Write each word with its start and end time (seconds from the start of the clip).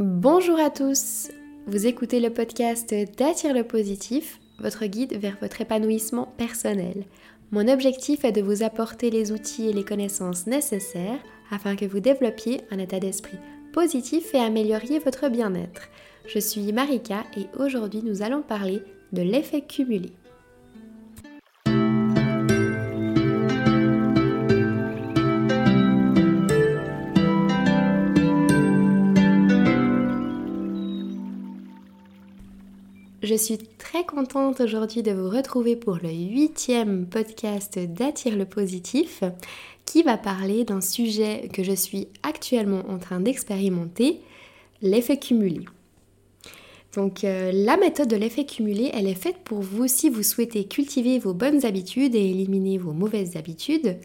Bonjour 0.00 0.60
à 0.60 0.70
tous, 0.70 1.28
vous 1.66 1.88
écoutez 1.88 2.20
le 2.20 2.30
podcast 2.30 2.94
d'Attire 3.16 3.52
le 3.52 3.64
positif, 3.64 4.38
votre 4.60 4.86
guide 4.86 5.18
vers 5.18 5.36
votre 5.40 5.60
épanouissement 5.60 6.32
personnel. 6.36 7.02
Mon 7.50 7.66
objectif 7.66 8.24
est 8.24 8.30
de 8.30 8.40
vous 8.40 8.62
apporter 8.62 9.10
les 9.10 9.32
outils 9.32 9.66
et 9.66 9.72
les 9.72 9.82
connaissances 9.82 10.46
nécessaires 10.46 11.18
afin 11.50 11.74
que 11.74 11.84
vous 11.84 11.98
développiez 11.98 12.60
un 12.70 12.78
état 12.78 13.00
d'esprit 13.00 13.38
positif 13.72 14.32
et 14.36 14.38
amélioriez 14.38 15.00
votre 15.00 15.28
bien-être. 15.28 15.88
Je 16.28 16.38
suis 16.38 16.72
Marika 16.72 17.24
et 17.36 17.48
aujourd'hui 17.58 18.02
nous 18.04 18.22
allons 18.22 18.42
parler 18.42 18.84
de 19.12 19.22
l'effet 19.22 19.62
cumulé. 19.62 20.12
Je 33.28 33.34
suis 33.34 33.58
très 33.58 34.06
contente 34.06 34.58
aujourd'hui 34.62 35.02
de 35.02 35.10
vous 35.10 35.28
retrouver 35.28 35.76
pour 35.76 35.98
le 36.02 36.08
huitième 36.08 37.04
podcast 37.04 37.78
d'Attire 37.78 38.34
le 38.34 38.46
positif 38.46 39.22
qui 39.84 40.02
va 40.02 40.16
parler 40.16 40.64
d'un 40.64 40.80
sujet 40.80 41.50
que 41.52 41.62
je 41.62 41.74
suis 41.74 42.08
actuellement 42.22 42.84
en 42.88 42.96
train 42.96 43.20
d'expérimenter, 43.20 44.22
l'effet 44.80 45.18
cumulé. 45.18 45.66
Donc 46.96 47.22
euh, 47.22 47.52
la 47.52 47.76
méthode 47.76 48.08
de 48.08 48.16
l'effet 48.16 48.46
cumulé, 48.46 48.90
elle 48.94 49.06
est 49.06 49.12
faite 49.12 49.40
pour 49.44 49.60
vous 49.60 49.88
si 49.88 50.08
vous 50.08 50.22
souhaitez 50.22 50.64
cultiver 50.64 51.18
vos 51.18 51.34
bonnes 51.34 51.66
habitudes 51.66 52.14
et 52.14 52.30
éliminer 52.30 52.78
vos 52.78 52.94
mauvaises 52.94 53.36
habitudes, 53.36 53.98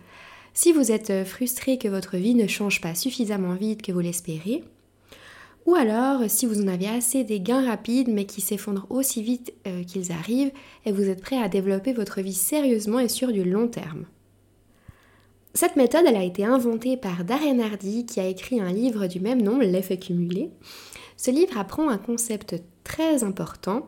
si 0.54 0.74
vous 0.74 0.92
êtes 0.92 1.24
frustré 1.24 1.78
que 1.78 1.88
votre 1.88 2.18
vie 2.18 2.36
ne 2.36 2.48
change 2.48 2.82
pas 2.82 2.94
suffisamment 2.94 3.56
vite 3.56 3.84
que 3.84 3.94
vous 3.94 4.02
l'espérez, 4.02 4.66
ou 5.66 5.76
alors, 5.76 6.22
si 6.28 6.46
vous 6.46 6.62
en 6.62 6.68
avez 6.68 6.88
assez 6.88 7.24
des 7.24 7.40
gains 7.40 7.66
rapides 7.66 8.10
mais 8.10 8.26
qui 8.26 8.42
s'effondrent 8.42 8.88
aussi 8.90 9.22
vite 9.24 9.54
euh, 9.66 9.84
qu'ils 9.84 10.12
arrivent 10.12 10.52
et 10.86 10.92
vous 10.92 11.08
êtes 11.10 11.22
prêt 11.22 11.38
à 11.38 11.48
développer 11.48 11.94
votre 11.94 12.22
vie 12.22 12.34
sérieusement 12.34 13.00
et 13.00 13.08
sur 13.08 13.32
du 13.32 13.44
long 13.44 13.68
terme. 13.68 14.06
Cette 15.54 15.76
méthode, 15.76 16.08
a 16.08 16.24
été 16.24 16.44
inventée 16.44 16.98
par 16.98 17.24
Darren 17.24 17.60
Hardy 17.60 18.06
qui 18.06 18.20
a 18.20 18.28
écrit 18.28 18.60
un 18.60 18.72
livre 18.72 19.06
du 19.06 19.20
même 19.20 19.42
nom, 19.42 19.60
L'effet 19.60 19.98
cumulé. 19.98 20.50
Ce 21.16 21.32
livre 21.32 21.58
apprend 21.58 21.90
un 21.90 22.00
concept 22.00 22.56
très 22.84 23.24
important 23.24 23.88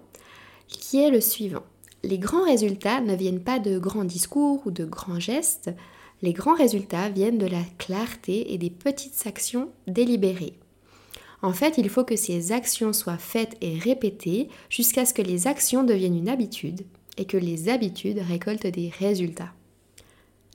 qui 0.68 1.02
est 1.02 1.10
le 1.10 1.20
suivant. 1.20 1.64
Les 2.04 2.20
grands 2.20 2.46
résultats 2.46 3.02
ne 3.02 3.16
viennent 3.16 3.44
pas 3.44 3.58
de 3.58 3.80
grands 3.80 4.06
discours 4.06 4.62
ou 4.66 4.72
de 4.72 4.86
grands 4.86 5.20
gestes, 5.20 5.72
les 6.22 6.34
grands 6.34 6.54
résultats 6.54 7.10
viennent 7.10 7.40
de 7.40 7.48
la 7.48 7.64
clarté 7.78 8.54
et 8.54 8.58
des 8.58 8.70
petites 8.70 9.26
actions 9.26 9.70
délibérées. 9.88 10.54
En 11.46 11.54
fait, 11.54 11.78
il 11.78 11.90
faut 11.90 12.04
que 12.04 12.16
ces 12.16 12.52
actions 12.52 12.92
soient 12.92 13.20
faites 13.20 13.56
et 13.62 13.78
répétées 13.78 14.50
jusqu'à 14.68 15.06
ce 15.06 15.14
que 15.14 15.22
les 15.22 15.46
actions 15.46 15.84
deviennent 15.84 16.18
une 16.18 16.28
habitude 16.28 16.82
et 17.20 17.26
que 17.26 17.38
les 17.38 17.70
habitudes 17.70 18.18
récoltent 18.18 18.66
des 18.66 18.92
résultats. 18.98 19.54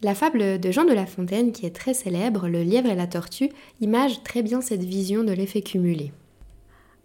La 0.03 0.17
fable 0.17 0.59
de 0.59 0.73
Jean 0.73 0.85
de 0.85 0.93
La 0.93 1.07
Fontaine, 1.07 1.53
qui 1.53 1.65
est 1.65 1.71
très 1.71 1.95
célèbre, 1.95 2.49
Le 2.49 2.65
lièvre 2.65 2.91
et 2.91 2.97
la 2.97 3.07
tortue, 3.07 3.51
image 3.81 4.25
très 4.25 4.43
bien 4.43 4.61
cette 4.61 4.83
vision 4.83 5.23
de 5.23 5.31
l'effet 5.31 5.63
cumulé. 5.63 6.11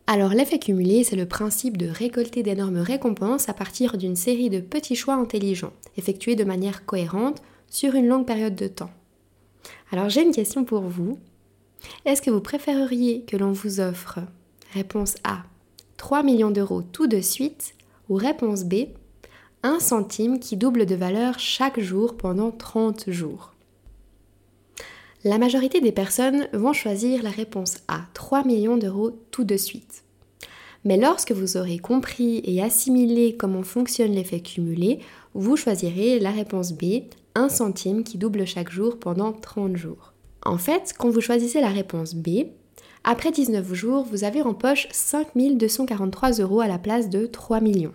Alors 0.08 0.32
l'effet 0.32 0.58
cumulé, 0.58 1.04
c'est 1.04 1.16
le 1.16 1.28
principe 1.28 1.78
de 1.78 1.88
récolter 1.88 2.42
d'énormes 2.42 2.78
récompenses 2.78 3.50
à 3.50 3.54
partir 3.54 4.00
d'une 4.00 4.16
série 4.16 4.50
de 4.50 4.62
petits 4.62 4.96
choix 4.96 5.14
intelligents, 5.14 5.74
effectués 5.96 6.36
de 6.36 6.44
manière 6.44 6.88
cohérente 6.88 7.44
sur 7.70 7.94
une 7.94 8.08
longue 8.08 8.26
période 8.26 8.56
de 8.56 8.68
temps. 8.68 8.92
Alors 9.92 10.10
j'ai 10.10 10.24
une 10.24 10.34
question 10.34 10.66
pour 10.66 10.82
vous. 10.82 11.20
Est-ce 12.06 12.22
que 12.22 12.32
vous 12.32 12.42
préféreriez 12.42 13.22
que 13.22 13.38
l'on 13.38 13.52
vous 13.52 13.80
offre 13.80 14.20
réponse 14.74 15.16
A 15.24 15.44
3 15.98 16.24
millions 16.24 16.52
d'euros 16.52 16.82
tout 16.82 17.08
de 17.08 17.22
suite 17.22 17.76
ou 18.10 18.16
réponse 18.16 18.64
B 18.64 18.88
1 19.64 19.80
centime 19.80 20.40
qui 20.40 20.58
double 20.58 20.86
de 20.86 20.96
valeur 20.96 21.40
chaque 21.40 21.80
jour 21.80 22.18
pendant 22.18 22.52
30 22.52 23.10
jours? 23.10 23.54
La 25.24 25.40
majorité 25.40 25.82
des 25.82 25.92
personnes 25.92 26.48
vont 26.54 26.74
choisir 26.74 27.24
la 27.24 27.32
réponse 27.32 27.78
A 27.88 28.02
3 28.14 28.44
millions 28.44 28.78
d'euros 28.78 29.12
tout 29.32 29.44
de 29.44 29.58
suite. 29.58 30.04
Mais 30.84 30.98
lorsque 30.98 31.32
vous 31.32 31.58
aurez 31.58 31.80
compris 31.80 32.42
et 32.44 32.62
assimilé 32.62 33.36
comment 33.36 33.64
fonctionne 33.64 34.12
l'effet 34.12 34.42
cumulé, 34.42 35.00
vous 35.34 35.58
choisirez 35.58 36.20
la 36.20 36.30
réponse 36.30 36.74
B 36.74 37.06
1 37.34 37.50
centime 37.50 38.04
qui 38.04 38.20
double 38.20 38.46
chaque 38.46 38.70
jour 38.70 39.00
pendant 39.00 39.34
30 39.34 39.76
jours. 39.76 40.14
En 40.46 40.60
fait, 40.60 40.94
quand 40.98 41.10
vous 41.10 41.22
choisissez 41.22 41.60
la 41.60 41.70
réponse 41.70 42.14
B, 42.14 42.46
après 43.04 43.32
19 43.32 43.74
jours, 43.74 44.06
vous 44.10 44.24
avez 44.24 44.44
en 44.44 44.54
poche 44.54 44.88
5243 44.92 46.34
euros 46.34 46.62
à 46.62 46.68
la 46.68 46.78
place 46.78 47.10
de 47.10 47.26
3 47.26 47.62
millions. 47.62 47.94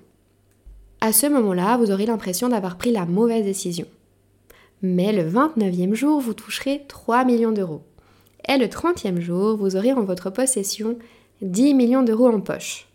À 1.00 1.12
ce 1.12 1.26
moment-là, 1.28 1.76
vous 1.76 1.92
aurez 1.92 2.06
l'impression 2.06 2.48
d'avoir 2.48 2.76
pris 2.76 2.90
la 2.90 3.06
mauvaise 3.06 3.44
décision. 3.44 3.86
Mais 4.82 5.12
le 5.12 5.28
29e 5.28 5.94
jour, 5.94 6.20
vous 6.20 6.34
toucherez 6.34 6.84
3 6.88 7.24
millions 7.24 7.52
d'euros. 7.52 7.82
Et 8.48 8.58
le 8.58 8.66
30e 8.66 9.20
jour, 9.20 9.56
vous 9.56 9.76
aurez 9.76 9.92
en 9.92 10.02
votre 10.04 10.30
possession 10.30 10.98
10 11.42 11.74
millions 11.74 12.02
d'euros 12.02 12.28
en 12.28 12.40
poche. 12.40 12.89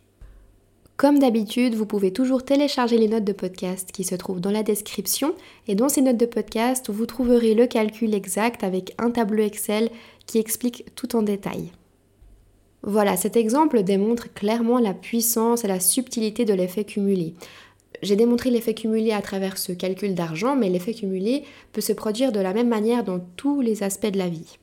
Comme 0.97 1.19
d'habitude, 1.19 1.75
vous 1.75 1.85
pouvez 1.85 2.13
toujours 2.13 2.45
télécharger 2.45 2.97
les 2.97 3.09
notes 3.09 3.25
de 3.25 3.33
podcast 3.33 3.91
qui 3.91 4.05
se 4.05 4.15
trouvent 4.15 4.39
dans 4.39 4.51
la 4.51 4.63
description 4.63 5.35
et 5.67 5.75
dans 5.75 5.89
ces 5.89 6.01
notes 6.01 6.15
de 6.15 6.25
podcast, 6.25 6.89
vous 6.89 7.05
trouverez 7.05 7.53
le 7.53 7.67
calcul 7.67 8.13
exact 8.13 8.63
avec 8.63 8.95
un 8.97 9.11
tableau 9.11 9.43
Excel 9.43 9.89
qui 10.25 10.37
explique 10.37 10.85
tout 10.95 11.17
en 11.17 11.21
détail. 11.21 11.71
Voilà, 12.81 13.17
cet 13.17 13.35
exemple 13.35 13.83
démontre 13.83 14.33
clairement 14.33 14.79
la 14.79 14.93
puissance 14.93 15.65
et 15.65 15.67
la 15.67 15.81
subtilité 15.81 16.45
de 16.45 16.53
l'effet 16.53 16.85
cumulé. 16.85 17.33
J'ai 18.01 18.15
démontré 18.15 18.49
l'effet 18.49 18.73
cumulé 18.73 19.11
à 19.11 19.21
travers 19.21 19.57
ce 19.57 19.73
calcul 19.73 20.15
d'argent, 20.15 20.55
mais 20.55 20.69
l'effet 20.69 20.93
cumulé 20.93 21.43
peut 21.73 21.81
se 21.81 21.93
produire 21.93 22.31
de 22.31 22.39
la 22.39 22.53
même 22.53 22.69
manière 22.69 23.03
dans 23.03 23.19
tous 23.35 23.59
les 23.59 23.83
aspects 23.83 24.11
de 24.11 24.17
la 24.17 24.29
vie. 24.29 24.59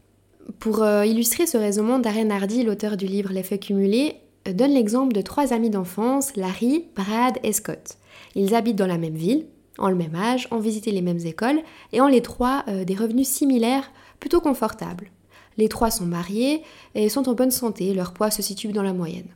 Pour 0.60 0.82
euh, 0.82 1.04
illustrer 1.04 1.46
ce 1.46 1.58
raisonnement, 1.58 1.98
Darren 1.98 2.30
Hardy, 2.30 2.62
l'auteur 2.62 2.96
du 2.96 3.06
livre 3.06 3.32
L'effet 3.32 3.58
cumulé, 3.58 4.14
donne 4.50 4.72
l'exemple 4.72 5.12
de 5.12 5.20
trois 5.20 5.52
amis 5.52 5.70
d'enfance, 5.70 6.36
Larry, 6.36 6.86
Brad 6.96 7.38
et 7.42 7.52
Scott. 7.52 7.96
Ils 8.34 8.54
habitent 8.54 8.76
dans 8.76 8.86
la 8.86 8.98
même 8.98 9.14
ville, 9.14 9.46
ont 9.78 9.88
le 9.88 9.94
même 9.94 10.14
âge, 10.14 10.48
ont 10.50 10.58
visité 10.58 10.90
les 10.90 11.02
mêmes 11.02 11.24
écoles 11.24 11.60
et 11.92 12.00
ont 12.00 12.08
les 12.08 12.22
trois 12.22 12.64
euh, 12.68 12.84
des 12.84 12.94
revenus 12.94 13.28
similaires, 13.28 13.90
plutôt 14.20 14.40
confortables. 14.40 15.10
Les 15.58 15.68
trois 15.68 15.90
sont 15.90 16.06
mariés 16.06 16.62
et 16.94 17.08
sont 17.08 17.28
en 17.28 17.34
bonne 17.34 17.50
santé, 17.50 17.92
leur 17.94 18.12
poids 18.12 18.30
se 18.30 18.42
situe 18.42 18.72
dans 18.72 18.82
la 18.82 18.92
moyenne. 18.92 19.28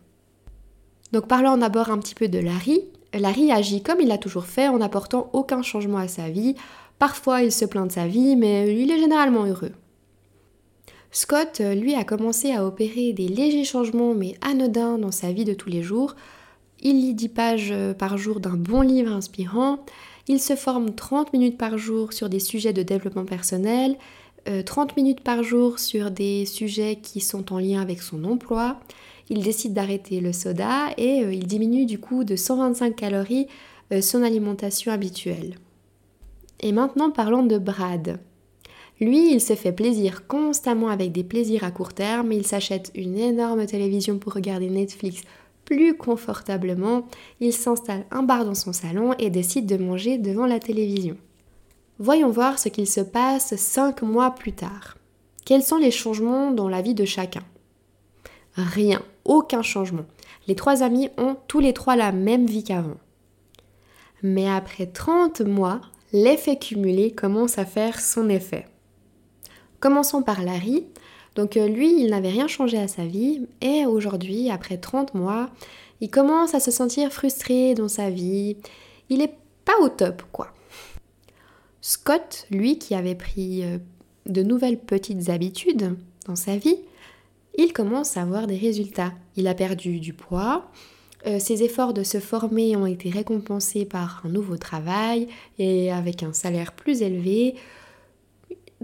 Donc 1.12 1.28
parlons 1.28 1.56
d'abord 1.56 1.90
un 1.90 1.98
petit 1.98 2.14
peu 2.14 2.28
de 2.28 2.38
Larry. 2.38 2.80
Larry 3.14 3.52
agit 3.52 3.82
comme 3.82 4.00
il 4.00 4.08
l'a 4.08 4.18
toujours 4.18 4.46
fait 4.46 4.68
en 4.68 4.78
n'apportant 4.78 5.30
aucun 5.32 5.62
changement 5.62 5.98
à 5.98 6.08
sa 6.08 6.28
vie. 6.28 6.54
Parfois 6.98 7.42
il 7.42 7.52
se 7.52 7.64
plaint 7.64 7.86
de 7.86 7.92
sa 7.92 8.06
vie, 8.06 8.36
mais 8.36 8.74
il 8.74 8.90
est 8.90 8.98
généralement 8.98 9.44
heureux. 9.44 9.72
Scott, 11.10 11.60
euh, 11.60 11.74
lui, 11.74 11.94
a 11.94 12.04
commencé 12.04 12.52
à 12.52 12.66
opérer 12.66 13.12
des 13.12 13.28
légers 13.28 13.64
changements 13.64 14.14
mais 14.14 14.34
anodins 14.40 14.98
dans 14.98 15.12
sa 15.12 15.32
vie 15.32 15.44
de 15.44 15.54
tous 15.54 15.70
les 15.70 15.82
jours. 15.82 16.14
Il 16.82 17.00
lit 17.00 17.14
10 17.14 17.28
pages 17.30 17.70
euh, 17.72 17.94
par 17.94 18.18
jour 18.18 18.40
d'un 18.40 18.56
bon 18.56 18.80
livre 18.80 19.12
inspirant. 19.12 19.78
Il 20.28 20.40
se 20.40 20.56
forme 20.56 20.94
30 20.94 21.32
minutes 21.32 21.56
par 21.58 21.78
jour 21.78 22.12
sur 22.12 22.28
des 22.28 22.40
sujets 22.40 22.72
de 22.72 22.82
développement 22.82 23.24
personnel, 23.24 23.96
30 24.64 24.90
euh, 24.90 24.94
minutes 24.96 25.20
par 25.20 25.42
jour 25.42 25.78
sur 25.78 26.10
des 26.10 26.46
sujets 26.46 26.96
qui 26.96 27.20
sont 27.20 27.52
en 27.52 27.58
lien 27.58 27.80
avec 27.80 28.02
son 28.02 28.24
emploi. 28.24 28.80
Il 29.28 29.42
décide 29.42 29.72
d'arrêter 29.72 30.20
le 30.20 30.32
soda 30.32 30.90
et 30.96 31.18
il 31.18 31.46
diminue 31.46 31.84
du 31.84 31.98
coup 31.98 32.22
de 32.22 32.36
125 32.36 32.94
calories 32.94 33.48
son 34.00 34.22
alimentation 34.22 34.92
habituelle. 34.92 35.56
Et 36.60 36.70
maintenant 36.70 37.10
parlons 37.10 37.44
de 37.44 37.58
Brad. 37.58 38.20
Lui, 39.00 39.32
il 39.32 39.40
se 39.40 39.54
fait 39.54 39.72
plaisir 39.72 40.26
constamment 40.26 40.88
avec 40.88 41.12
des 41.12 41.24
plaisirs 41.24 41.64
à 41.64 41.70
court 41.70 41.92
terme, 41.92 42.32
il 42.32 42.46
s'achète 42.46 42.90
une 42.94 43.18
énorme 43.18 43.66
télévision 43.66 44.18
pour 44.18 44.32
regarder 44.32 44.70
Netflix 44.70 45.22
plus 45.66 45.96
confortablement, 45.96 47.06
il 47.40 47.52
s'installe 47.52 48.06
un 48.10 48.22
bar 48.22 48.44
dans 48.44 48.54
son 48.54 48.72
salon 48.72 49.12
et 49.18 49.30
décide 49.30 49.66
de 49.66 49.76
manger 49.76 50.16
devant 50.16 50.46
la 50.46 50.60
télévision. 50.60 51.16
Voyons 51.98 52.30
voir 52.30 52.58
ce 52.58 52.68
qu'il 52.68 52.86
se 52.86 53.00
passe 53.00 53.56
cinq 53.56 54.00
mois 54.02 54.30
plus 54.30 54.52
tard. 54.52 54.96
Quels 55.44 55.62
sont 55.62 55.76
les 55.76 55.90
changements 55.90 56.52
dans 56.52 56.68
la 56.68 56.82
vie 56.82 56.94
de 56.94 57.04
chacun? 57.04 57.42
Rien, 58.54 59.02
aucun 59.24 59.62
changement. 59.62 60.06
Les 60.46 60.54
trois 60.54 60.82
amis 60.82 61.10
ont 61.18 61.36
tous 61.48 61.60
les 61.60 61.72
trois 61.72 61.96
la 61.96 62.12
même 62.12 62.46
vie 62.46 62.64
qu'avant. 62.64 62.96
Mais 64.22 64.48
après 64.48 64.86
30 64.86 65.40
mois, 65.42 65.80
l'effet 66.12 66.56
cumulé 66.56 67.12
commence 67.12 67.58
à 67.58 67.64
faire 67.64 68.00
son 68.00 68.28
effet. 68.28 68.66
Commençons 69.80 70.22
par 70.22 70.42
Larry. 70.42 70.84
Donc 71.34 71.56
euh, 71.56 71.68
lui, 71.68 72.00
il 72.00 72.10
n'avait 72.10 72.30
rien 72.30 72.48
changé 72.48 72.78
à 72.78 72.88
sa 72.88 73.04
vie 73.04 73.46
et 73.60 73.86
aujourd'hui, 73.86 74.50
après 74.50 74.78
30 74.78 75.14
mois, 75.14 75.50
il 76.00 76.10
commence 76.10 76.54
à 76.54 76.60
se 76.60 76.70
sentir 76.70 77.12
frustré 77.12 77.74
dans 77.74 77.88
sa 77.88 78.10
vie. 78.10 78.56
Il 79.10 79.22
est 79.22 79.34
pas 79.64 79.78
au 79.80 79.88
top, 79.88 80.22
quoi. 80.32 80.52
Scott, 81.80 82.46
lui, 82.50 82.78
qui 82.78 82.94
avait 82.94 83.14
pris 83.14 83.64
euh, 83.64 83.78
de 84.26 84.42
nouvelles 84.42 84.78
petites 84.78 85.28
habitudes 85.28 85.96
dans 86.26 86.36
sa 86.36 86.56
vie, 86.56 86.78
il 87.58 87.72
commence 87.72 88.16
à 88.16 88.22
avoir 88.22 88.46
des 88.46 88.56
résultats. 88.56 89.12
Il 89.36 89.46
a 89.46 89.54
perdu 89.54 90.00
du 90.00 90.12
poids, 90.12 90.70
euh, 91.26 91.40
ses 91.40 91.62
efforts 91.64 91.92
de 91.92 92.04
se 92.04 92.20
former 92.20 92.76
ont 92.76 92.86
été 92.86 93.10
récompensés 93.10 93.84
par 93.84 94.22
un 94.24 94.28
nouveau 94.28 94.56
travail 94.56 95.26
et 95.58 95.90
avec 95.90 96.22
un 96.22 96.32
salaire 96.32 96.72
plus 96.72 97.02
élevé. 97.02 97.56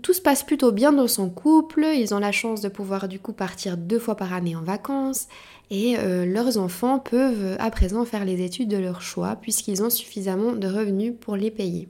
Tout 0.03 0.13
se 0.13 0.21
passe 0.21 0.43
plutôt 0.43 0.73
bien 0.73 0.93
dans 0.93 1.07
son 1.07 1.31
couple, 1.31 1.87
ils 1.95 2.13
ont 2.13 2.19
la 2.19 2.33
chance 2.33 2.61
de 2.61 2.69
pouvoir 2.69 3.07
du 3.07 3.21
coup 3.21 3.33
partir 3.33 3.77
deux 3.77 4.01
fois 4.01 4.17
par 4.17 4.33
année 4.33 4.57
en 4.57 4.63
vacances 4.63 5.29
et 5.71 5.97
euh, 5.97 6.27
leurs 6.27 6.59
enfants 6.59 6.99
peuvent 6.99 7.57
à 7.61 7.71
présent 7.71 8.05
faire 8.05 8.25
les 8.25 8.45
études 8.45 8.69
de 8.69 8.77
leur 8.77 9.01
choix 9.01 9.37
puisqu'ils 9.37 9.81
ont 9.85 9.91
suffisamment 9.91 10.53
de 10.53 10.67
revenus 10.67 11.15
pour 11.21 11.37
les 11.37 11.53
payer. 11.53 11.89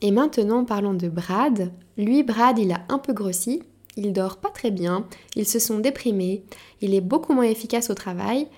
Et 0.00 0.10
maintenant 0.10 0.64
parlons 0.64 0.94
de 0.94 1.08
Brad. 1.08 1.70
Lui, 1.98 2.22
Brad, 2.22 2.58
il 2.58 2.72
a 2.72 2.80
un 2.88 2.98
peu 2.98 3.12
grossi, 3.12 3.62
il 3.98 4.14
dort 4.14 4.38
pas 4.38 4.50
très 4.50 4.70
bien, 4.70 5.06
ils 5.36 5.46
se 5.46 5.58
sont 5.58 5.80
déprimés, 5.80 6.44
il 6.80 6.94
est 6.94 7.02
beaucoup 7.02 7.34
moins 7.34 7.44
efficace 7.44 7.90
au 7.90 7.94
travail, 7.94 8.48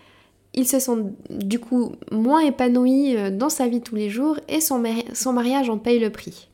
ils 0.54 0.68
se 0.68 0.78
sont 0.78 1.12
du 1.28 1.58
coup 1.58 1.92
moins 2.12 2.40
épanouis 2.40 3.16
euh, 3.16 3.30
dans 3.32 3.48
sa 3.48 3.66
vie 3.66 3.80
tous 3.80 3.96
les 3.96 4.10
jours 4.10 4.38
et 4.48 4.60
son, 4.60 4.82
son 5.12 5.32
mariage 5.32 5.68
en 5.70 5.78
paye 5.78 5.98
le 5.98 6.10
prix. 6.10 6.48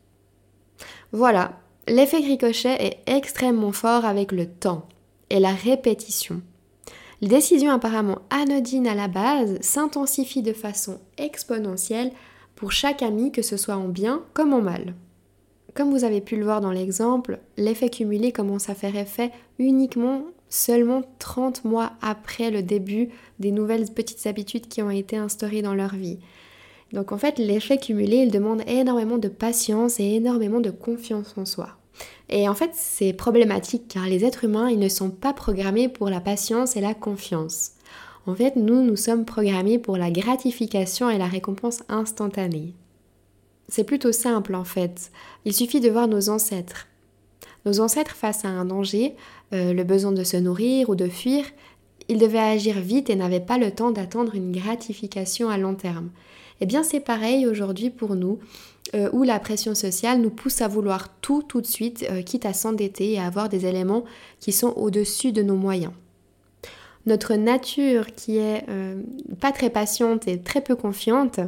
Voilà, 1.12 1.60
l'effet 1.88 2.18
ricochet 2.18 2.82
est 2.82 2.98
extrêmement 3.06 3.72
fort 3.72 4.06
avec 4.06 4.32
le 4.32 4.46
temps 4.46 4.88
et 5.28 5.40
la 5.40 5.52
répétition. 5.52 6.40
Les 7.20 7.28
décisions 7.28 7.70
apparemment 7.70 8.18
anodines 8.30 8.88
à 8.88 8.94
la 8.94 9.08
base 9.08 9.60
s'intensifient 9.60 10.42
de 10.42 10.52
façon 10.52 11.00
exponentielle 11.18 12.10
pour 12.56 12.72
chaque 12.72 13.02
ami, 13.02 13.30
que 13.30 13.42
ce 13.42 13.56
soit 13.56 13.76
en 13.76 13.88
bien 13.88 14.22
comme 14.32 14.54
en 14.54 14.62
mal. 14.62 14.94
Comme 15.74 15.90
vous 15.90 16.04
avez 16.04 16.20
pu 16.20 16.36
le 16.36 16.44
voir 16.44 16.60
dans 16.60 16.72
l'exemple, 16.72 17.40
l'effet 17.56 17.90
cumulé 17.90 18.32
commence 18.32 18.68
à 18.68 18.74
faire 18.74 18.96
effet 18.96 19.30
uniquement 19.58 20.22
seulement 20.48 21.02
30 21.18 21.64
mois 21.64 21.92
après 22.02 22.50
le 22.50 22.62
début 22.62 23.08
des 23.38 23.52
nouvelles 23.52 23.90
petites 23.90 24.26
habitudes 24.26 24.68
qui 24.68 24.82
ont 24.82 24.90
été 24.90 25.16
instaurées 25.16 25.62
dans 25.62 25.74
leur 25.74 25.94
vie. 25.94 26.18
Donc 26.92 27.12
en 27.12 27.18
fait, 27.18 27.38
l'effet 27.38 27.78
cumulé, 27.78 28.18
il 28.18 28.30
demande 28.30 28.62
énormément 28.66 29.18
de 29.18 29.28
patience 29.28 29.98
et 29.98 30.14
énormément 30.14 30.60
de 30.60 30.70
confiance 30.70 31.34
en 31.36 31.46
soi. 31.46 31.70
Et 32.28 32.48
en 32.48 32.54
fait, 32.54 32.70
c'est 32.74 33.12
problématique 33.12 33.88
car 33.88 34.06
les 34.06 34.24
êtres 34.24 34.44
humains, 34.44 34.70
ils 34.70 34.78
ne 34.78 34.88
sont 34.88 35.10
pas 35.10 35.32
programmés 35.32 35.88
pour 35.88 36.08
la 36.08 36.20
patience 36.20 36.76
et 36.76 36.80
la 36.80 36.94
confiance. 36.94 37.72
En 38.26 38.34
fait, 38.34 38.56
nous, 38.56 38.82
nous 38.82 38.96
sommes 38.96 39.24
programmés 39.24 39.78
pour 39.78 39.96
la 39.96 40.10
gratification 40.10 41.10
et 41.10 41.18
la 41.18 41.26
récompense 41.26 41.82
instantanée. 41.88 42.74
C'est 43.68 43.84
plutôt 43.84 44.12
simple 44.12 44.54
en 44.54 44.64
fait. 44.64 45.10
Il 45.44 45.54
suffit 45.54 45.80
de 45.80 45.90
voir 45.90 46.08
nos 46.08 46.28
ancêtres. 46.28 46.88
Nos 47.64 47.80
ancêtres 47.80 48.16
face 48.16 48.44
à 48.44 48.48
un 48.48 48.64
danger, 48.64 49.14
euh, 49.52 49.72
le 49.72 49.84
besoin 49.84 50.12
de 50.12 50.24
se 50.24 50.36
nourrir 50.36 50.90
ou 50.90 50.94
de 50.94 51.08
fuir, 51.08 51.44
ils 52.08 52.18
devaient 52.18 52.38
agir 52.38 52.80
vite 52.80 53.08
et 53.08 53.16
n'avaient 53.16 53.40
pas 53.40 53.58
le 53.58 53.70
temps 53.70 53.92
d'attendre 53.92 54.34
une 54.34 54.52
gratification 54.52 55.48
à 55.48 55.58
long 55.58 55.74
terme. 55.74 56.10
Eh 56.60 56.66
bien 56.66 56.82
c'est 56.82 57.00
pareil 57.00 57.46
aujourd'hui 57.46 57.90
pour 57.90 58.14
nous, 58.14 58.38
euh, 58.94 59.08
où 59.12 59.22
la 59.22 59.38
pression 59.38 59.74
sociale 59.74 60.20
nous 60.20 60.30
pousse 60.30 60.60
à 60.60 60.68
vouloir 60.68 61.08
tout 61.20 61.42
tout 61.42 61.60
de 61.60 61.66
suite, 61.66 62.06
euh, 62.10 62.22
quitte 62.22 62.46
à 62.46 62.52
s'endetter 62.52 63.12
et 63.12 63.18
à 63.18 63.26
avoir 63.26 63.48
des 63.48 63.66
éléments 63.66 64.04
qui 64.40 64.52
sont 64.52 64.72
au-dessus 64.76 65.32
de 65.32 65.42
nos 65.42 65.56
moyens. 65.56 65.92
Notre 67.06 67.34
nature 67.34 68.14
qui 68.14 68.36
est 68.36 68.64
pas 69.40 69.50
très 69.50 69.70
patiente 69.70 70.28
et 70.28 70.38
très 70.38 70.60
peu 70.60 70.76
confiante, 70.76 71.40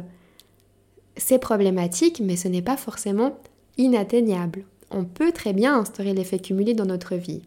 c'est 1.15 1.39
problématique, 1.39 2.19
mais 2.19 2.35
ce 2.35 2.49
n'est 2.49 2.61
pas 2.61 2.75
forcément 2.75 3.37
inatteignable. 3.77 4.65
On 4.91 5.05
peut 5.05 5.31
très 5.31 5.53
bien 5.53 5.79
instaurer 5.79 6.13
l'effet 6.13 6.39
cumulé 6.39 6.73
dans 6.73 6.85
notre 6.85 7.15
vie, 7.15 7.41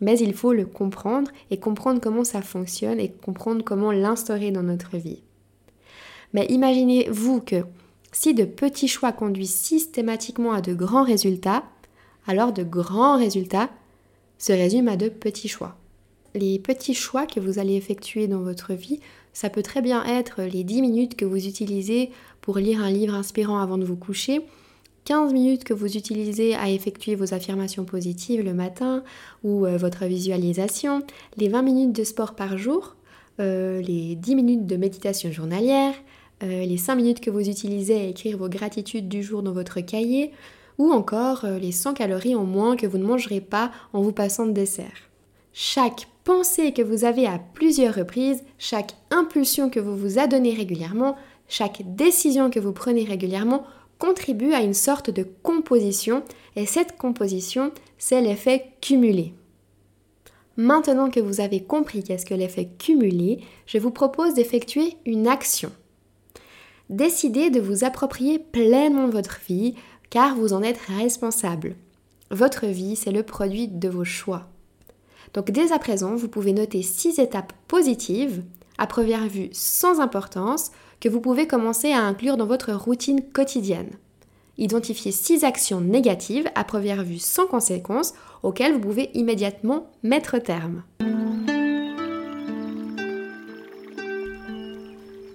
mais 0.00 0.18
il 0.18 0.34
faut 0.34 0.52
le 0.52 0.66
comprendre 0.66 1.30
et 1.50 1.58
comprendre 1.58 2.00
comment 2.00 2.24
ça 2.24 2.42
fonctionne 2.42 3.00
et 3.00 3.10
comprendre 3.10 3.64
comment 3.64 3.92
l'instaurer 3.92 4.50
dans 4.50 4.62
notre 4.62 4.96
vie. 4.96 5.22
Mais 6.34 6.46
imaginez-vous 6.46 7.40
que 7.40 7.64
si 8.12 8.34
de 8.34 8.44
petits 8.44 8.88
choix 8.88 9.12
conduisent 9.12 9.54
systématiquement 9.54 10.52
à 10.52 10.60
de 10.60 10.74
grands 10.74 11.04
résultats, 11.04 11.64
alors 12.26 12.52
de 12.52 12.62
grands 12.62 13.16
résultats 13.16 13.70
se 14.38 14.52
résument 14.52 14.92
à 14.92 14.96
de 14.96 15.08
petits 15.08 15.48
choix. 15.48 15.76
Les 16.34 16.58
petits 16.58 16.94
choix 16.94 17.26
que 17.26 17.40
vous 17.40 17.58
allez 17.58 17.76
effectuer 17.76 18.26
dans 18.26 18.40
votre 18.40 18.74
vie, 18.74 19.00
ça 19.32 19.50
peut 19.50 19.62
très 19.62 19.82
bien 19.82 20.04
être 20.04 20.42
les 20.42 20.64
10 20.64 20.82
minutes 20.82 21.16
que 21.16 21.24
vous 21.24 21.46
utilisez 21.46 22.10
pour 22.40 22.58
lire 22.58 22.82
un 22.82 22.90
livre 22.90 23.14
inspirant 23.14 23.58
avant 23.58 23.78
de 23.78 23.84
vous 23.84 23.96
coucher, 23.96 24.42
15 25.04 25.32
minutes 25.32 25.64
que 25.64 25.74
vous 25.74 25.96
utilisez 25.96 26.54
à 26.54 26.70
effectuer 26.70 27.14
vos 27.14 27.34
affirmations 27.34 27.84
positives 27.84 28.42
le 28.42 28.54
matin 28.54 29.04
ou 29.42 29.66
euh, 29.66 29.76
votre 29.76 30.06
visualisation, 30.06 31.02
les 31.36 31.48
20 31.48 31.62
minutes 31.62 31.92
de 31.92 32.04
sport 32.04 32.34
par 32.34 32.58
jour, 32.58 32.96
euh, 33.40 33.80
les 33.82 34.14
10 34.14 34.34
minutes 34.34 34.66
de 34.66 34.76
méditation 34.76 35.30
journalière, 35.30 35.94
euh, 36.42 36.64
les 36.64 36.76
5 36.76 36.94
minutes 36.96 37.20
que 37.20 37.30
vous 37.30 37.48
utilisez 37.48 37.94
à 37.94 38.04
écrire 38.04 38.38
vos 38.38 38.48
gratitudes 38.48 39.08
du 39.08 39.22
jour 39.22 39.42
dans 39.42 39.52
votre 39.52 39.80
cahier, 39.80 40.32
ou 40.78 40.92
encore 40.92 41.46
les 41.46 41.70
100 41.70 41.94
calories 41.94 42.34
en 42.34 42.42
moins 42.42 42.74
que 42.76 42.88
vous 42.88 42.98
ne 42.98 43.04
mangerez 43.04 43.40
pas 43.40 43.70
en 43.92 44.02
vous 44.02 44.10
passant 44.10 44.44
de 44.44 44.50
dessert. 44.50 45.08
Chaque 45.52 46.08
pensée 46.24 46.72
que 46.72 46.82
vous 46.82 47.04
avez 47.04 47.26
à 47.26 47.38
plusieurs 47.38 47.94
reprises, 47.94 48.42
chaque 48.58 48.96
impulsion 49.12 49.70
que 49.70 49.78
vous 49.78 49.96
vous 49.96 50.18
adonnez 50.18 50.52
régulièrement, 50.52 51.16
chaque 51.48 51.82
décision 51.94 52.50
que 52.50 52.58
vous 52.58 52.72
prenez 52.72 53.04
régulièrement 53.04 53.64
contribue 53.98 54.52
à 54.52 54.62
une 54.62 54.74
sorte 54.74 55.10
de 55.10 55.26
composition 55.42 56.24
et 56.56 56.66
cette 56.66 56.96
composition, 56.96 57.70
c'est 57.98 58.20
l'effet 58.20 58.72
cumulé. 58.80 59.34
Maintenant 60.56 61.10
que 61.10 61.20
vous 61.20 61.40
avez 61.40 61.62
compris 61.62 62.02
qu'est-ce 62.02 62.26
que 62.26 62.34
l'effet 62.34 62.68
cumulé, 62.78 63.40
je 63.66 63.78
vous 63.78 63.90
propose 63.90 64.34
d'effectuer 64.34 64.96
une 65.04 65.26
action. 65.26 65.70
Décidez 66.90 67.50
de 67.50 67.60
vous 67.60 67.84
approprier 67.84 68.38
pleinement 68.38 69.08
votre 69.08 69.40
vie 69.48 69.74
car 70.10 70.36
vous 70.36 70.52
en 70.52 70.62
êtes 70.62 70.80
responsable. 70.98 71.76
Votre 72.30 72.66
vie, 72.66 72.96
c'est 72.96 73.12
le 73.12 73.22
produit 73.22 73.68
de 73.68 73.88
vos 73.88 74.04
choix. 74.04 74.48
Donc 75.32 75.50
dès 75.50 75.72
à 75.72 75.78
présent, 75.78 76.14
vous 76.14 76.28
pouvez 76.28 76.52
noter 76.52 76.82
six 76.82 77.18
étapes 77.18 77.52
positives, 77.68 78.42
à 78.78 78.86
première 78.86 79.26
vue 79.26 79.48
sans 79.52 80.00
importance, 80.00 80.70
que 81.00 81.08
vous 81.08 81.20
pouvez 81.20 81.46
commencer 81.46 81.92
à 81.92 82.02
inclure 82.02 82.36
dans 82.36 82.46
votre 82.46 82.72
routine 82.72 83.22
quotidienne. 83.22 83.90
Identifiez 84.56 85.10
six 85.10 85.42
actions 85.44 85.80
négatives 85.80 86.48
à 86.54 86.64
première 86.64 87.02
vue 87.02 87.18
sans 87.18 87.46
conséquence 87.46 88.14
auxquelles 88.42 88.72
vous 88.72 88.80
pouvez 88.80 89.10
immédiatement 89.14 89.90
mettre 90.02 90.38
terme. 90.38 90.82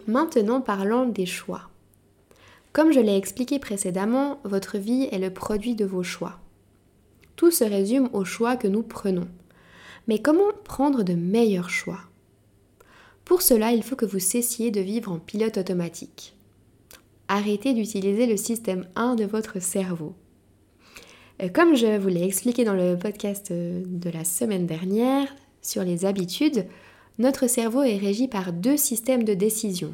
Maintenant 0.10 0.60
parlons 0.60 1.08
des 1.08 1.28
choix. 1.28 1.70
Comme 2.74 2.92
je 2.92 3.00
l'ai 3.00 3.16
expliqué 3.16 3.60
précédemment, 3.60 4.40
votre 4.44 4.80
vie 4.80 5.08
est 5.12 5.20
le 5.20 5.32
produit 5.32 5.76
de 5.76 5.86
vos 5.86 6.02
choix. 6.02 6.40
Tout 7.36 7.52
se 7.52 7.64
résume 7.64 8.10
aux 8.12 8.26
choix 8.26 8.56
que 8.56 8.68
nous 8.68 8.82
prenons. 8.82 9.28
Mais 10.08 10.18
comment 10.18 10.52
prendre 10.64 11.04
de 11.04 11.14
meilleurs 11.14 11.70
choix? 11.70 12.00
Pour 13.24 13.44
cela, 13.44 13.72
il 13.72 13.84
faut 13.84 13.96
que 13.96 14.08
vous 14.08 14.18
cessiez 14.18 14.72
de 14.72 14.82
vivre 14.82 15.12
en 15.12 15.20
pilote 15.20 15.60
automatique. 15.60 16.36
Arrêtez 17.28 17.76
d'utiliser 17.76 18.26
le 18.26 18.36
système 18.36 18.88
1 18.96 19.14
de 19.14 19.26
votre 19.26 19.62
cerveau. 19.62 20.16
Euh, 21.44 21.50
comme 21.50 21.76
je 21.76 22.00
vous 22.00 22.10
l'ai 22.10 22.24
expliqué 22.24 22.64
dans 22.64 22.74
le 22.74 22.98
podcast 22.98 23.52
euh, 23.52 23.84
de 23.86 24.10
la 24.10 24.24
semaine 24.24 24.66
dernière 24.66 25.28
sur 25.62 25.84
les 25.84 26.06
habitudes, 26.06 26.66
notre 27.20 27.48
cerveau 27.48 27.84
est 27.84 27.98
régi 27.98 28.30
par 28.30 28.54
deux 28.54 28.78
systèmes 28.78 29.26
de 29.26 29.34
décision. 29.34 29.94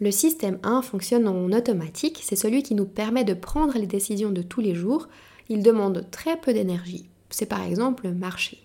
Le 0.00 0.10
système 0.10 0.58
1 0.62 0.82
fonctionne 0.82 1.26
en 1.26 1.50
automatique, 1.50 2.20
c'est 2.22 2.36
celui 2.36 2.62
qui 2.62 2.74
nous 2.74 2.84
permet 2.84 3.24
de 3.24 3.34
prendre 3.34 3.76
les 3.78 3.86
décisions 3.86 4.30
de 4.30 4.42
tous 4.42 4.60
les 4.60 4.74
jours. 4.74 5.08
Il 5.48 5.62
demande 5.62 6.06
très 6.10 6.36
peu 6.36 6.52
d'énergie. 6.52 7.08
C'est 7.30 7.46
par 7.46 7.64
exemple 7.64 8.08
marcher. 8.10 8.58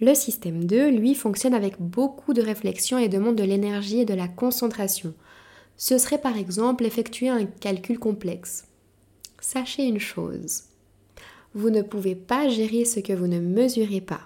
Le 0.00 0.14
système 0.14 0.64
2, 0.64 0.90
lui, 0.90 1.14
fonctionne 1.14 1.54
avec 1.54 1.80
beaucoup 1.80 2.34
de 2.34 2.42
réflexion 2.42 2.98
et 2.98 3.08
demande 3.08 3.36
de 3.36 3.42
l'énergie 3.42 4.00
et 4.00 4.04
de 4.04 4.14
la 4.14 4.28
concentration. 4.28 5.14
Ce 5.76 5.96
serait 5.96 6.20
par 6.20 6.36
exemple 6.36 6.84
effectuer 6.84 7.30
un 7.30 7.46
calcul 7.46 7.98
complexe. 7.98 8.66
Sachez 9.40 9.84
une 9.84 9.98
chose, 9.98 10.64
vous 11.54 11.70
ne 11.70 11.82
pouvez 11.82 12.14
pas 12.14 12.48
gérer 12.48 12.84
ce 12.84 13.00
que 13.00 13.12
vous 13.12 13.28
ne 13.28 13.40
mesurez 13.40 14.00
pas. 14.00 14.20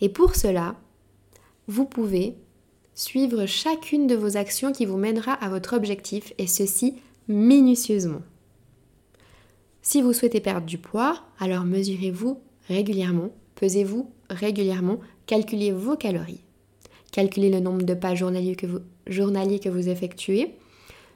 Et 0.00 0.08
pour 0.08 0.34
cela, 0.34 0.76
vous 1.68 1.84
pouvez 1.84 2.34
suivre 2.94 3.46
chacune 3.46 4.06
de 4.06 4.16
vos 4.16 4.36
actions 4.36 4.72
qui 4.72 4.86
vous 4.86 4.96
mènera 4.96 5.32
à 5.32 5.48
votre 5.48 5.76
objectif 5.76 6.32
et 6.38 6.46
ceci 6.46 6.94
minutieusement. 7.28 8.22
Si 9.82 10.02
vous 10.02 10.12
souhaitez 10.12 10.40
perdre 10.40 10.66
du 10.66 10.78
poids, 10.78 11.22
alors 11.38 11.64
mesurez-vous 11.64 12.40
régulièrement, 12.68 13.30
pesez-vous 13.54 14.10
régulièrement, 14.30 14.98
calculez 15.26 15.70
vos 15.70 15.96
calories. 15.96 16.42
Calculez 17.12 17.50
le 17.50 17.60
nombre 17.60 17.82
de 17.82 17.94
pas 17.94 18.14
journaliers 18.14 18.56
que 18.56 18.66
vous, 18.66 18.80
que 19.06 19.68
vous 19.68 19.88
effectuez. 19.88 20.54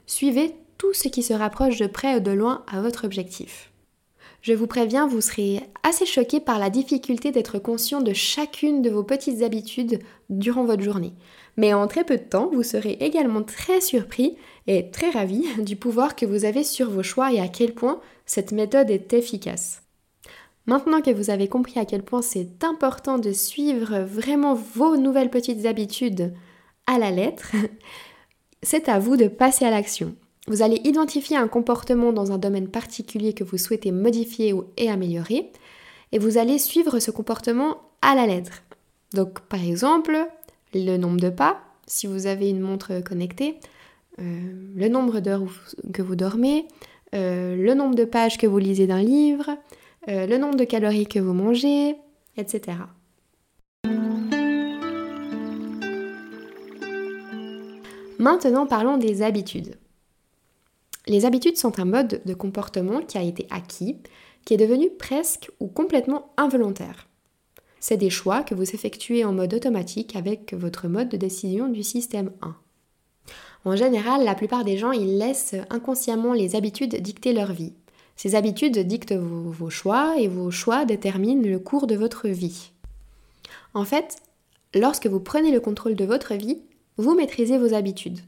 Suivez 0.05 0.51
tout 0.77 0.93
ce 0.93 1.07
qui 1.07 1.23
se 1.23 1.33
rapproche 1.33 1.77
de 1.77 1.87
près 1.87 2.15
ou 2.15 2.19
de 2.19 2.31
loin 2.31 2.63
à 2.67 2.81
votre 2.81 3.05
objectif. 3.05 3.72
Je 4.43 4.51
vous 4.51 4.67
préviens, 4.67 5.07
vous 5.07 5.21
serez 5.21 5.61
assez 5.83 6.05
choqué 6.05 6.41
par 6.41 6.59
la 6.59 6.69
difficulté 6.69 7.31
d'être 7.31 7.59
conscient 7.59 8.01
de 8.01 8.11
chacune 8.11 8.81
de 8.81 8.89
vos 8.89 9.03
petites 9.03 9.41
habitudes 9.41 9.99
durant 10.29 10.65
votre 10.65 10.83
journée. 10.83 11.13
Mais 11.55 11.73
en 11.73 11.87
très 11.87 12.03
peu 12.03 12.17
de 12.17 12.23
temps, 12.23 12.49
vous 12.51 12.61
serez 12.61 12.97
également 12.99 13.41
très 13.41 13.79
surpris 13.79 14.35
et 14.67 14.91
très 14.91 15.11
ravi 15.11 15.45
du 15.59 15.77
pouvoir 15.77 16.17
que 16.17 16.25
vous 16.25 16.43
avez 16.43 16.65
sur 16.65 16.89
vos 16.89 17.03
choix 17.03 17.31
et 17.31 17.39
à 17.39 17.47
quel 17.47 17.73
point 17.73 18.01
cette 18.25 18.51
méthode 18.51 18.91
est 18.91 19.13
efficace. 19.13 19.81
Maintenant 20.65 21.01
que 21.01 21.11
vous 21.11 21.29
avez 21.29 21.47
compris 21.47 21.79
à 21.79 21.85
quel 21.85 22.03
point 22.03 22.21
c'est 22.21 22.65
important 22.65 23.19
de 23.19 23.31
suivre 23.31 23.99
vraiment 23.99 24.55
vos 24.55 24.97
nouvelles 24.97 25.29
petites 25.29 25.65
habitudes 25.65 26.33
à 26.85 26.99
la 26.99 27.11
lettre, 27.11 27.53
c'est 28.61 28.89
à 28.89 28.99
vous 28.99 29.15
de 29.15 29.29
passer 29.29 29.63
à 29.63 29.71
l'action. 29.71 30.17
Vous 30.47 30.61
allez 30.61 30.81
identifier 30.83 31.37
un 31.37 31.47
comportement 31.47 32.11
dans 32.11 32.33
un 32.33 32.37
domaine 32.37 32.67
particulier 32.67 33.33
que 33.33 33.45
vous 33.45 33.57
souhaitez 33.57 33.91
modifier 33.91 34.51
ou 34.51 34.65
et 34.75 34.89
améliorer, 34.89 35.51
et 36.11 36.19
vous 36.19 36.37
allez 36.37 36.57
suivre 36.57 36.99
ce 36.99 37.11
comportement 37.11 37.77
à 38.01 38.13
la 38.13 38.27
lettre. 38.27 38.61
Donc 39.13 39.39
par 39.41 39.63
exemple, 39.63 40.17
le 40.73 40.97
nombre 40.97 41.19
de 41.19 41.29
pas, 41.29 41.61
si 41.87 42.07
vous 42.07 42.27
avez 42.27 42.49
une 42.49 42.59
montre 42.59 43.01
connectée, 43.01 43.57
euh, 44.19 44.23
le 44.75 44.87
nombre 44.89 45.21
d'heures 45.21 45.43
que 45.93 46.01
vous 46.01 46.15
dormez, 46.15 46.67
euh, 47.15 47.55
le 47.55 47.73
nombre 47.73 47.95
de 47.95 48.05
pages 48.05 48.37
que 48.37 48.47
vous 48.47 48.59
lisez 48.59 48.85
d'un 48.85 49.01
livre, 49.01 49.49
euh, 50.09 50.27
le 50.27 50.37
nombre 50.37 50.57
de 50.57 50.65
calories 50.65 51.07
que 51.07 51.19
vous 51.19 51.33
mangez, 51.33 51.95
etc. 52.35 52.77
Maintenant 58.19 58.67
parlons 58.67 58.97
des 58.97 59.21
habitudes. 59.21 59.77
Les 61.07 61.25
habitudes 61.25 61.57
sont 61.57 61.79
un 61.79 61.85
mode 61.85 62.21
de 62.25 62.33
comportement 62.33 63.01
qui 63.01 63.17
a 63.17 63.23
été 63.23 63.45
acquis, 63.49 63.97
qui 64.45 64.53
est 64.53 64.57
devenu 64.57 64.89
presque 64.89 65.51
ou 65.59 65.67
complètement 65.67 66.31
involontaire. 66.37 67.07
C'est 67.79 67.97
des 67.97 68.09
choix 68.09 68.43
que 68.43 68.55
vous 68.55 68.73
effectuez 68.73 69.25
en 69.25 69.33
mode 69.33 69.53
automatique 69.53 70.15
avec 70.15 70.53
votre 70.53 70.87
mode 70.87 71.09
de 71.09 71.17
décision 71.17 71.67
du 71.67 71.83
système 71.83 72.31
1. 72.41 72.55
En 73.65 73.75
général, 73.75 74.23
la 74.23 74.35
plupart 74.35 74.63
des 74.63 74.77
gens, 74.77 74.91
ils 74.91 75.17
laissent 75.17 75.55
inconsciemment 75.69 76.33
les 76.33 76.55
habitudes 76.55 77.01
dicter 77.01 77.33
leur 77.33 77.51
vie. 77.51 77.73
Ces 78.15 78.35
habitudes 78.35 78.79
dictent 78.79 79.13
vos, 79.13 79.49
vos 79.49 79.69
choix 79.69 80.15
et 80.17 80.27
vos 80.27 80.51
choix 80.51 80.85
déterminent 80.85 81.41
le 81.45 81.59
cours 81.59 81.87
de 81.87 81.95
votre 81.95 82.29
vie. 82.29 82.71
En 83.73 83.85
fait, 83.85 84.17
lorsque 84.73 85.07
vous 85.07 85.19
prenez 85.19 85.51
le 85.51 85.59
contrôle 85.59 85.95
de 85.95 86.05
votre 86.05 86.35
vie, 86.35 86.61
vous 86.97 87.15
maîtrisez 87.15 87.57
vos 87.57 87.73
habitudes. 87.73 88.19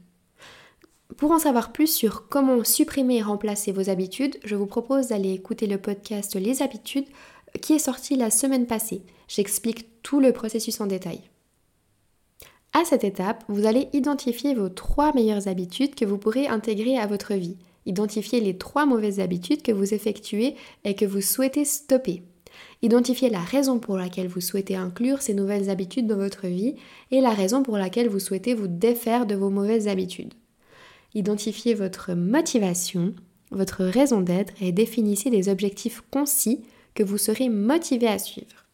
Pour 1.16 1.30
en 1.30 1.38
savoir 1.38 1.72
plus 1.72 1.86
sur 1.86 2.28
comment 2.28 2.62
supprimer 2.62 3.16
et 3.16 3.22
remplacer 3.22 3.72
vos 3.72 3.88
habitudes, 3.88 4.38
je 4.44 4.54
vous 4.54 4.66
propose 4.66 5.08
d'aller 5.08 5.32
écouter 5.32 5.66
le 5.66 5.78
podcast 5.78 6.34
Les 6.34 6.62
habitudes 6.62 7.06
qui 7.62 7.72
est 7.72 7.78
sorti 7.78 8.16
la 8.16 8.30
semaine 8.30 8.66
passée. 8.66 9.02
J'explique 9.28 10.02
tout 10.02 10.20
le 10.20 10.32
processus 10.32 10.80
en 10.80 10.86
détail. 10.86 11.20
À 12.74 12.84
cette 12.84 13.04
étape, 13.04 13.44
vous 13.48 13.66
allez 13.66 13.88
identifier 13.94 14.54
vos 14.54 14.68
trois 14.68 15.14
meilleures 15.14 15.48
habitudes 15.48 15.94
que 15.94 16.04
vous 16.04 16.18
pourrez 16.18 16.48
intégrer 16.48 16.98
à 16.98 17.06
votre 17.06 17.32
vie. 17.32 17.56
Identifier 17.86 18.40
les 18.40 18.58
trois 18.58 18.84
mauvaises 18.84 19.20
habitudes 19.20 19.62
que 19.62 19.72
vous 19.72 19.94
effectuez 19.94 20.56
et 20.84 20.94
que 20.94 21.06
vous 21.06 21.22
souhaitez 21.22 21.64
stopper. 21.64 22.24
Identifiez 22.82 23.30
la 23.30 23.40
raison 23.40 23.78
pour 23.78 23.96
laquelle 23.96 24.28
vous 24.28 24.42
souhaitez 24.42 24.76
inclure 24.76 25.22
ces 25.22 25.32
nouvelles 25.34 25.70
habitudes 25.70 26.06
dans 26.06 26.16
votre 26.16 26.46
vie 26.46 26.74
et 27.10 27.22
la 27.22 27.30
raison 27.30 27.62
pour 27.62 27.78
laquelle 27.78 28.08
vous 28.08 28.20
souhaitez 28.20 28.52
vous 28.52 28.68
défaire 28.68 29.24
de 29.24 29.34
vos 29.34 29.50
mauvaises 29.50 29.88
habitudes. 29.88 30.34
Identifiez 31.16 31.72
votre 31.72 32.12
motivation, 32.12 33.14
votre 33.50 33.86
raison 33.86 34.20
d'être 34.20 34.52
et 34.60 34.70
définissez 34.70 35.30
des 35.30 35.48
objectifs 35.48 36.02
concis 36.10 36.60
que 36.92 37.02
vous 37.02 37.16
serez 37.16 37.48
motivé 37.48 38.06
à 38.06 38.18
suivre. 38.18 38.66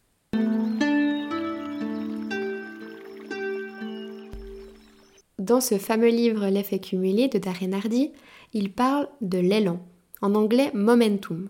Dans 5.39 5.61
ce 5.61 5.79
fameux 5.79 6.09
livre 6.09 6.49
L'effet 6.49 6.81
cumulé 6.81 7.29
de 7.29 7.39
Darren 7.39 7.75
Hardy, 7.75 8.11
il 8.53 8.73
parle 8.73 9.09
de 9.21 9.39
l'élan, 9.39 9.79
en 10.21 10.35
anglais 10.35 10.73
momentum. 10.75 11.49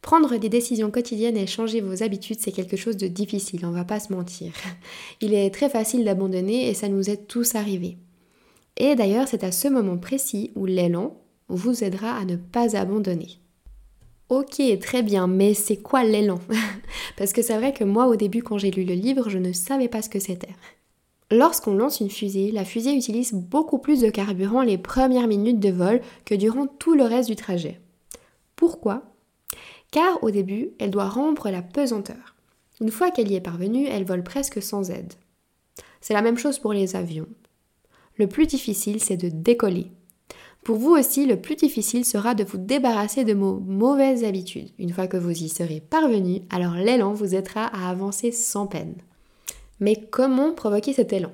Prendre 0.00 0.38
des 0.38 0.48
décisions 0.48 0.90
quotidiennes 0.90 1.36
et 1.36 1.46
changer 1.46 1.82
vos 1.82 2.02
habitudes, 2.02 2.40
c'est 2.40 2.52
quelque 2.52 2.78
chose 2.78 2.96
de 2.96 3.06
difficile, 3.06 3.66
on 3.66 3.70
va 3.70 3.84
pas 3.84 4.00
se 4.00 4.14
mentir. 4.14 4.54
Il 5.20 5.34
est 5.34 5.50
très 5.50 5.68
facile 5.68 6.06
d'abandonner 6.06 6.70
et 6.70 6.72
ça 6.72 6.88
nous 6.88 7.10
est 7.10 7.26
tous 7.26 7.54
arrivé. 7.54 7.98
Et 8.76 8.94
d'ailleurs, 8.94 9.28
c'est 9.28 9.44
à 9.44 9.52
ce 9.52 9.68
moment 9.68 9.98
précis 9.98 10.52
où 10.54 10.66
l'élan 10.66 11.16
vous 11.48 11.84
aidera 11.84 12.16
à 12.16 12.24
ne 12.24 12.36
pas 12.36 12.76
abandonner. 12.76 13.40
Ok, 14.28 14.62
très 14.80 15.02
bien, 15.02 15.26
mais 15.26 15.54
c'est 15.54 15.78
quoi 15.78 16.04
l'élan? 16.04 16.38
Parce 17.16 17.32
que 17.32 17.42
c'est 17.42 17.56
vrai 17.56 17.72
que 17.72 17.82
moi, 17.82 18.06
au 18.06 18.14
début, 18.14 18.42
quand 18.42 18.58
j'ai 18.58 18.70
lu 18.70 18.84
le 18.84 18.94
livre, 18.94 19.28
je 19.28 19.38
ne 19.38 19.52
savais 19.52 19.88
pas 19.88 20.02
ce 20.02 20.08
que 20.08 20.20
c'était. 20.20 20.54
Lorsqu'on 21.32 21.74
lance 21.74 22.00
une 22.00 22.10
fusée, 22.10 22.50
la 22.52 22.64
fusée 22.64 22.94
utilise 22.94 23.32
beaucoup 23.32 23.78
plus 23.78 24.00
de 24.00 24.10
carburant 24.10 24.62
les 24.62 24.78
premières 24.78 25.28
minutes 25.28 25.60
de 25.60 25.70
vol 25.70 26.00
que 26.24 26.34
durant 26.34 26.66
tout 26.66 26.94
le 26.94 27.04
reste 27.04 27.28
du 27.28 27.36
trajet. 27.36 27.80
Pourquoi? 28.56 29.02
Car 29.90 30.22
au 30.22 30.30
début, 30.30 30.70
elle 30.78 30.90
doit 30.90 31.08
rompre 31.08 31.50
la 31.50 31.62
pesanteur. 31.62 32.36
Une 32.80 32.90
fois 32.90 33.10
qu'elle 33.10 33.30
y 33.30 33.34
est 33.34 33.40
parvenue, 33.40 33.86
elle 33.86 34.04
vole 34.04 34.22
presque 34.22 34.62
sans 34.62 34.90
aide. 34.90 35.12
C'est 36.00 36.14
la 36.14 36.22
même 36.22 36.38
chose 36.38 36.58
pour 36.58 36.72
les 36.72 36.96
avions. 36.96 37.28
Le 38.20 38.26
plus 38.26 38.46
difficile, 38.46 39.00
c'est 39.00 39.16
de 39.16 39.30
décoller. 39.30 39.86
Pour 40.62 40.76
vous 40.76 40.90
aussi, 40.90 41.24
le 41.24 41.40
plus 41.40 41.56
difficile 41.56 42.04
sera 42.04 42.34
de 42.34 42.44
vous 42.44 42.58
débarrasser 42.58 43.24
de 43.24 43.32
vos 43.32 43.60
mauvaises 43.60 44.24
habitudes. 44.24 44.68
Une 44.78 44.92
fois 44.92 45.06
que 45.06 45.16
vous 45.16 45.30
y 45.30 45.48
serez 45.48 45.80
parvenu, 45.80 46.42
alors 46.50 46.74
l'élan 46.74 47.14
vous 47.14 47.34
aidera 47.34 47.64
à 47.64 47.88
avancer 47.88 48.30
sans 48.30 48.66
peine. 48.66 48.96
Mais 49.80 49.96
comment 50.10 50.52
provoquer 50.52 50.92
cet 50.92 51.14
élan? 51.14 51.32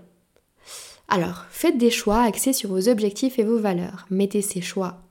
Alors, 1.08 1.46
faites 1.50 1.76
des 1.76 1.90
choix 1.90 2.22
axés 2.22 2.52
sur 2.52 2.70
vos 2.70 2.88
objectifs 2.88 3.40
et 3.40 3.44
vos 3.44 3.58
valeurs. 3.58 4.06
Mettez 4.08 4.40
ces 4.40 4.60
choix 4.60 5.02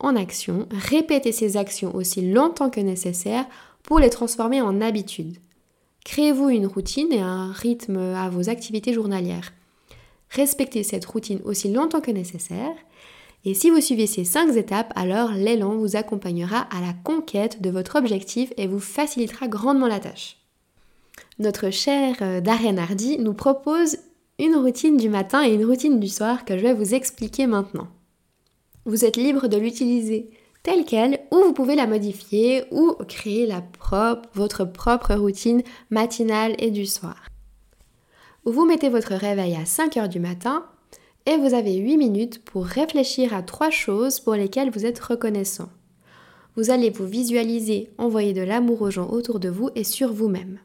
en 0.00 0.16
action, 0.16 0.66
répétez 0.72 1.30
ces 1.30 1.56
actions 1.56 1.94
aussi 1.94 2.32
longtemps 2.32 2.68
que 2.68 2.80
nécessaire 2.80 3.46
pour 3.84 4.00
les 4.00 4.10
transformer 4.10 4.60
en 4.60 4.80
habitudes. 4.80 5.38
Créez-vous 6.04 6.48
une 6.48 6.66
routine 6.66 7.12
et 7.12 7.20
un 7.20 7.52
rythme 7.52 7.96
à 7.96 8.28
vos 8.28 8.50
activités 8.50 8.92
journalières. 8.92 9.52
Respectez 10.30 10.82
cette 10.82 11.04
routine 11.04 11.40
aussi 11.44 11.72
longtemps 11.72 12.00
que 12.00 12.10
nécessaire. 12.10 12.74
Et 13.44 13.54
si 13.54 13.70
vous 13.70 13.80
suivez 13.80 14.06
ces 14.06 14.24
5 14.24 14.56
étapes, 14.56 14.92
alors 14.96 15.30
l'élan 15.32 15.76
vous 15.76 15.96
accompagnera 15.96 16.66
à 16.76 16.80
la 16.80 16.92
conquête 17.04 17.62
de 17.62 17.70
votre 17.70 17.96
objectif 17.96 18.52
et 18.56 18.66
vous 18.66 18.80
facilitera 18.80 19.46
grandement 19.46 19.86
la 19.86 20.00
tâche. 20.00 20.38
Notre 21.38 21.70
cher 21.70 22.16
euh, 22.22 22.40
Darren 22.40 22.78
Hardy 22.78 23.18
nous 23.18 23.34
propose 23.34 23.98
une 24.38 24.56
routine 24.56 24.96
du 24.96 25.08
matin 25.08 25.46
et 25.46 25.54
une 25.54 25.64
routine 25.64 26.00
du 26.00 26.08
soir 26.08 26.44
que 26.44 26.56
je 26.56 26.62
vais 26.62 26.74
vous 26.74 26.94
expliquer 26.94 27.46
maintenant. 27.46 27.88
Vous 28.84 29.04
êtes 29.04 29.16
libre 29.16 29.48
de 29.48 29.56
l'utiliser 29.56 30.30
telle 30.62 30.84
qu'elle 30.84 31.20
ou 31.30 31.36
vous 31.36 31.52
pouvez 31.52 31.76
la 31.76 31.86
modifier 31.86 32.64
ou 32.72 32.94
créer 33.08 33.48
votre 34.34 34.64
propre 34.64 35.14
routine 35.14 35.62
matinale 35.90 36.54
et 36.58 36.70
du 36.70 36.86
soir. 36.86 37.16
Vous 38.48 38.64
mettez 38.64 38.88
votre 38.88 39.12
réveil 39.16 39.56
à 39.56 39.64
5 39.64 39.96
heures 39.96 40.08
du 40.08 40.20
matin 40.20 40.64
et 41.26 41.36
vous 41.36 41.52
avez 41.52 41.74
8 41.74 41.96
minutes 41.96 42.44
pour 42.44 42.64
réfléchir 42.64 43.34
à 43.34 43.42
trois 43.42 43.70
choses 43.70 44.20
pour 44.20 44.34
lesquelles 44.34 44.70
vous 44.70 44.86
êtes 44.86 45.00
reconnaissant. 45.00 45.68
Vous 46.54 46.70
allez 46.70 46.90
vous 46.90 47.08
visualiser 47.08 47.90
envoyer 47.98 48.34
de 48.34 48.42
l'amour 48.42 48.82
aux 48.82 48.90
gens 48.92 49.10
autour 49.10 49.40
de 49.40 49.48
vous 49.48 49.70
et 49.74 49.82
sur 49.82 50.12
vous-même. 50.12 50.60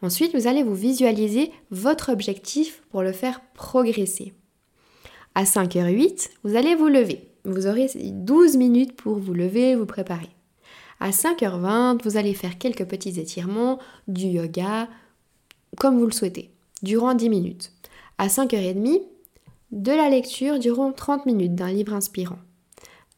Ensuite, 0.00 0.34
vous 0.34 0.46
allez 0.46 0.62
vous 0.62 0.74
visualiser 0.74 1.52
votre 1.70 2.10
objectif 2.10 2.82
pour 2.90 3.02
le 3.02 3.12
faire 3.12 3.42
progresser. 3.52 4.32
À 5.34 5.44
5h08, 5.44 6.30
vous 6.44 6.56
allez 6.56 6.74
vous 6.74 6.88
lever. 6.88 7.28
Vous 7.44 7.66
aurez 7.66 7.88
12 7.94 8.56
minutes 8.56 8.96
pour 8.96 9.18
vous 9.18 9.34
lever, 9.34 9.76
vous 9.76 9.84
préparer. 9.84 10.30
À 11.00 11.10
5h20, 11.10 12.02
vous 12.02 12.16
allez 12.16 12.32
faire 12.32 12.56
quelques 12.56 12.86
petits 12.86 13.20
étirements, 13.20 13.80
du 14.08 14.28
yoga, 14.28 14.88
comme 15.76 15.98
vous 15.98 16.06
le 16.06 16.12
souhaitez 16.12 16.55
durant 16.82 17.14
10 17.14 17.28
minutes. 17.28 17.72
À 18.18 18.28
5h30, 18.28 19.02
de 19.72 19.92
la 19.92 20.08
lecture 20.08 20.58
durant 20.58 20.92
30 20.92 21.26
minutes 21.26 21.54
d'un 21.54 21.70
livre 21.70 21.92
inspirant. 21.92 22.38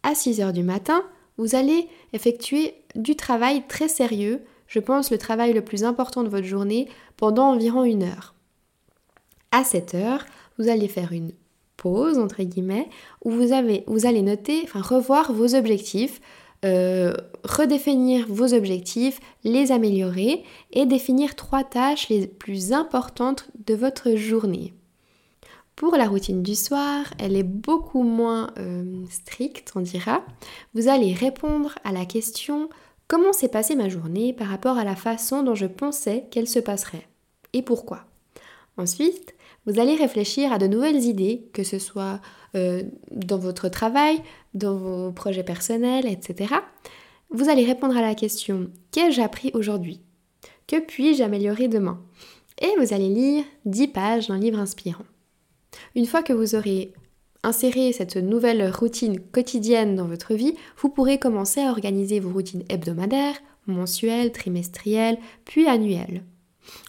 À 0.03 0.13
6h 0.13 0.53
du 0.53 0.63
matin, 0.63 1.03
vous 1.37 1.55
allez 1.55 1.89
effectuer 2.13 2.75
du 2.95 3.17
travail 3.17 3.63
très 3.69 3.89
sérieux, 3.89 4.43
je 4.67 4.81
pense 4.81 5.11
le 5.11 5.19
travail 5.19 5.53
le 5.53 5.63
plus 5.63 5.85
important 5.85 6.25
de 6.25 6.29
votre 6.29 6.47
journée, 6.47 6.89
pendant 7.17 7.53
environ 7.53 7.85
une 7.85 8.03
heure. 8.03 8.35
À 9.51 9.63
7h, 9.63 10.21
vous 10.59 10.69
allez 10.69 10.89
faire 10.89 11.13
une 11.13 11.33
pause, 11.77 12.19
entre 12.19 12.43
guillemets, 12.43 12.89
où 13.25 13.31
vous, 13.31 13.49
vous 13.87 14.07
allez 14.07 14.23
noter, 14.23 14.61
enfin 14.65 14.83
revoir 14.83 15.33
vos 15.33 15.55
objectifs, 15.55 16.21
euh, 16.65 17.15
redéfinir 17.45 18.27
vos 18.29 18.53
objectifs, 18.53 19.21
les 19.45 19.71
améliorer 19.71 20.43
et 20.73 20.87
définir 20.87 21.37
trois 21.37 21.65
tâches 21.65 22.09
les 22.09 22.27
plus 22.27 22.73
importantes 22.73 23.49
de 23.67 23.75
votre 23.75 24.17
journée. 24.17 24.75
Pour 25.77 25.95
la 25.95 26.09
routine 26.09 26.43
du 26.43 26.57
soir, 26.57 27.05
elle 27.21 27.37
est 27.37 27.45
beaucoup 27.45 28.03
moins 28.03 28.51
euh, 28.59 29.05
stricte, 29.11 29.71
on 29.77 29.81
dira. 29.81 30.25
Vous 30.75 30.89
allez 30.89 31.13
répondre 31.13 31.79
à 31.85 31.93
la 31.93 32.05
question 32.05 32.69
Comment 33.07 33.33
s'est 33.33 33.49
passée 33.49 33.77
ma 33.77 33.89
journée 33.89 34.33
par 34.33 34.49
rapport 34.49 34.77
à 34.77 34.85
la 34.85 34.97
façon 34.97 35.45
dont 35.45 35.55
je 35.55 35.67
pensais 35.67 36.27
qu'elle 36.31 36.49
se 36.49 36.59
passerait 36.59 37.07
Et 37.53 37.63
pourquoi 37.63 38.05
Ensuite, 38.77 39.35
vous 39.67 39.79
allez 39.79 39.95
réfléchir 39.95 40.53
à 40.53 40.59
de 40.59 40.67
nouvelles 40.67 41.05
idées, 41.05 41.49
que 41.53 41.63
ce 41.63 41.79
soit 41.79 42.21
euh, 42.55 42.83
dans 43.11 43.39
votre 43.39 43.69
travail, 43.69 44.21
dans 44.59 44.77
vos 44.77 45.13
projets 45.13 45.43
personnels, 45.43 46.07
etc. 46.07 46.55
Vous 47.31 47.49
allez 47.49 47.65
répondre 47.65 47.97
à 47.97 48.03
la 48.03 48.15
question 48.15 48.71
Qu'ai-je 48.91 49.21
appris 49.21 49.51
aujourd'hui? 49.55 50.01
Que 50.67 50.81
puis-je 50.81 51.23
améliorer 51.23 51.69
demain? 51.69 52.01
Et 52.61 52.71
vous 52.79 52.93
allez 52.93 53.09
lire 53.09 53.45
10 53.65 53.89
pages 53.89 54.29
d'un 54.29 54.39
livre 54.39 54.59
inspirant. 54.59 55.05
Une 55.95 56.07
fois 56.07 56.23
que 56.23 56.33
vous 56.33 56.55
aurez 56.55 56.93
inséré 57.43 57.93
cette 57.93 58.17
nouvelle 58.17 58.71
routine 58.71 59.21
quotidienne 59.21 59.95
dans 59.95 60.07
votre 60.07 60.35
vie, 60.35 60.55
vous 60.77 60.89
pourrez 60.89 61.19
commencer 61.19 61.61
à 61.61 61.71
organiser 61.71 62.21
vos 62.21 62.31
routines 62.31 62.65
hebdomadaires, 62.69 63.39
mensuelles, 63.67 64.33
trimestrielles, 64.33 65.19
puis 65.45 65.67
annuelles. 65.67 66.25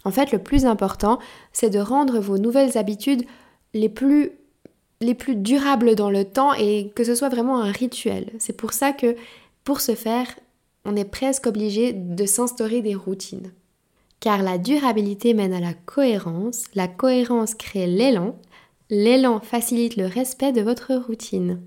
En 0.04 0.10
fait, 0.10 0.32
le 0.32 0.42
plus 0.42 0.66
important, 0.66 1.18
c'est 1.52 1.70
de 1.70 1.78
rendre 1.78 2.18
vos 2.18 2.38
nouvelles 2.38 2.76
habitudes 2.76 3.24
les 3.72 3.88
plus, 3.88 4.32
les 5.00 5.14
plus 5.14 5.36
durables 5.36 5.94
dans 5.94 6.10
le 6.10 6.24
temps 6.24 6.52
et 6.54 6.90
que 6.94 7.04
ce 7.04 7.14
soit 7.14 7.28
vraiment 7.28 7.60
un 7.60 7.72
rituel. 7.72 8.30
C'est 8.38 8.56
pour 8.56 8.72
ça 8.72 8.92
que, 8.92 9.16
pour 9.64 9.80
ce 9.80 9.94
faire, 9.94 10.26
on 10.84 10.96
est 10.96 11.04
presque 11.04 11.46
obligé 11.46 11.92
de 11.92 12.26
s'instaurer 12.26 12.82
des 12.82 12.94
routines. 12.94 13.52
Car 14.20 14.42
la 14.42 14.58
durabilité 14.58 15.32
mène 15.32 15.54
à 15.54 15.60
la 15.60 15.72
cohérence, 15.72 16.64
la 16.74 16.88
cohérence 16.88 17.54
crée 17.54 17.86
l'élan, 17.86 18.36
l'élan 18.90 19.40
facilite 19.40 19.96
le 19.96 20.06
respect 20.06 20.52
de 20.52 20.60
votre 20.60 20.94
routine. 20.94 21.60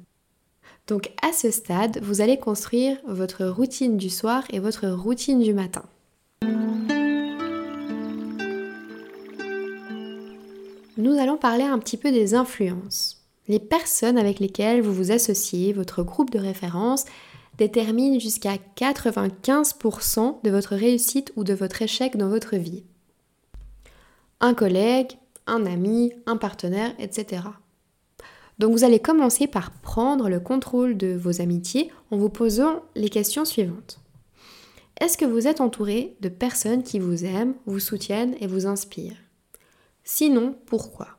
Donc 0.88 1.12
à 1.22 1.34
ce 1.34 1.50
stade, 1.50 2.00
vous 2.04 2.22
allez 2.22 2.38
construire 2.38 2.98
votre 3.08 3.46
routine 3.46 3.98
du 3.98 4.10
soir 4.10 4.44
et 4.52 4.60
votre 4.60 4.88
routine 4.90 5.40
du 5.40 5.54
matin. 5.54 5.84
nous 11.04 11.20
allons 11.20 11.38
parler 11.38 11.64
un 11.64 11.80
petit 11.80 11.98
peu 11.98 12.12
des 12.12 12.34
influences. 12.34 13.23
Les 13.48 13.60
personnes 13.60 14.18
avec 14.18 14.40
lesquelles 14.40 14.82
vous 14.82 14.94
vous 14.94 15.12
associez, 15.12 15.74
votre 15.74 16.04
groupe 16.04 16.32
de 16.32 16.40
référence, 16.40 17.06
déterminent 17.58 18.20
jusqu'à 18.20 18.56
95% 18.78 20.42
de 20.44 20.50
votre 20.50 20.76
réussite 20.76 21.32
ou 21.36 21.44
de 21.44 21.54
votre 21.54 21.82
échec 21.82 22.18
dans 22.18 22.30
votre 22.30 22.56
vie. 22.56 22.84
Un 24.40 24.54
collègue, 24.54 25.18
un 25.46 25.66
ami, 25.66 26.14
un 26.26 26.38
partenaire, 26.38 26.94
etc. 27.00 27.44
Donc 28.60 28.72
vous 28.72 28.84
allez 28.84 29.00
commencer 29.00 29.48
par 29.48 29.72
prendre 29.72 30.30
le 30.30 30.40
contrôle 30.40 30.98
de 30.98 31.14
vos 31.16 31.42
amitiés 31.42 31.92
en 32.12 32.18
vous 32.18 32.30
posant 32.30 32.84
les 32.96 33.10
questions 33.10 33.46
suivantes. 33.46 34.00
Est-ce 35.02 35.18
que 35.18 35.26
vous 35.26 35.48
êtes 35.48 35.60
entouré 35.60 36.16
de 36.22 36.30
personnes 36.30 36.84
qui 36.84 37.00
vous 37.00 37.26
aiment, 37.26 37.56
vous 37.66 37.80
soutiennent 37.80 38.36
et 38.40 38.48
vous 38.48 38.68
inspirent? 38.68 39.18
Sinon, 40.04 40.56
pourquoi? 40.66 41.18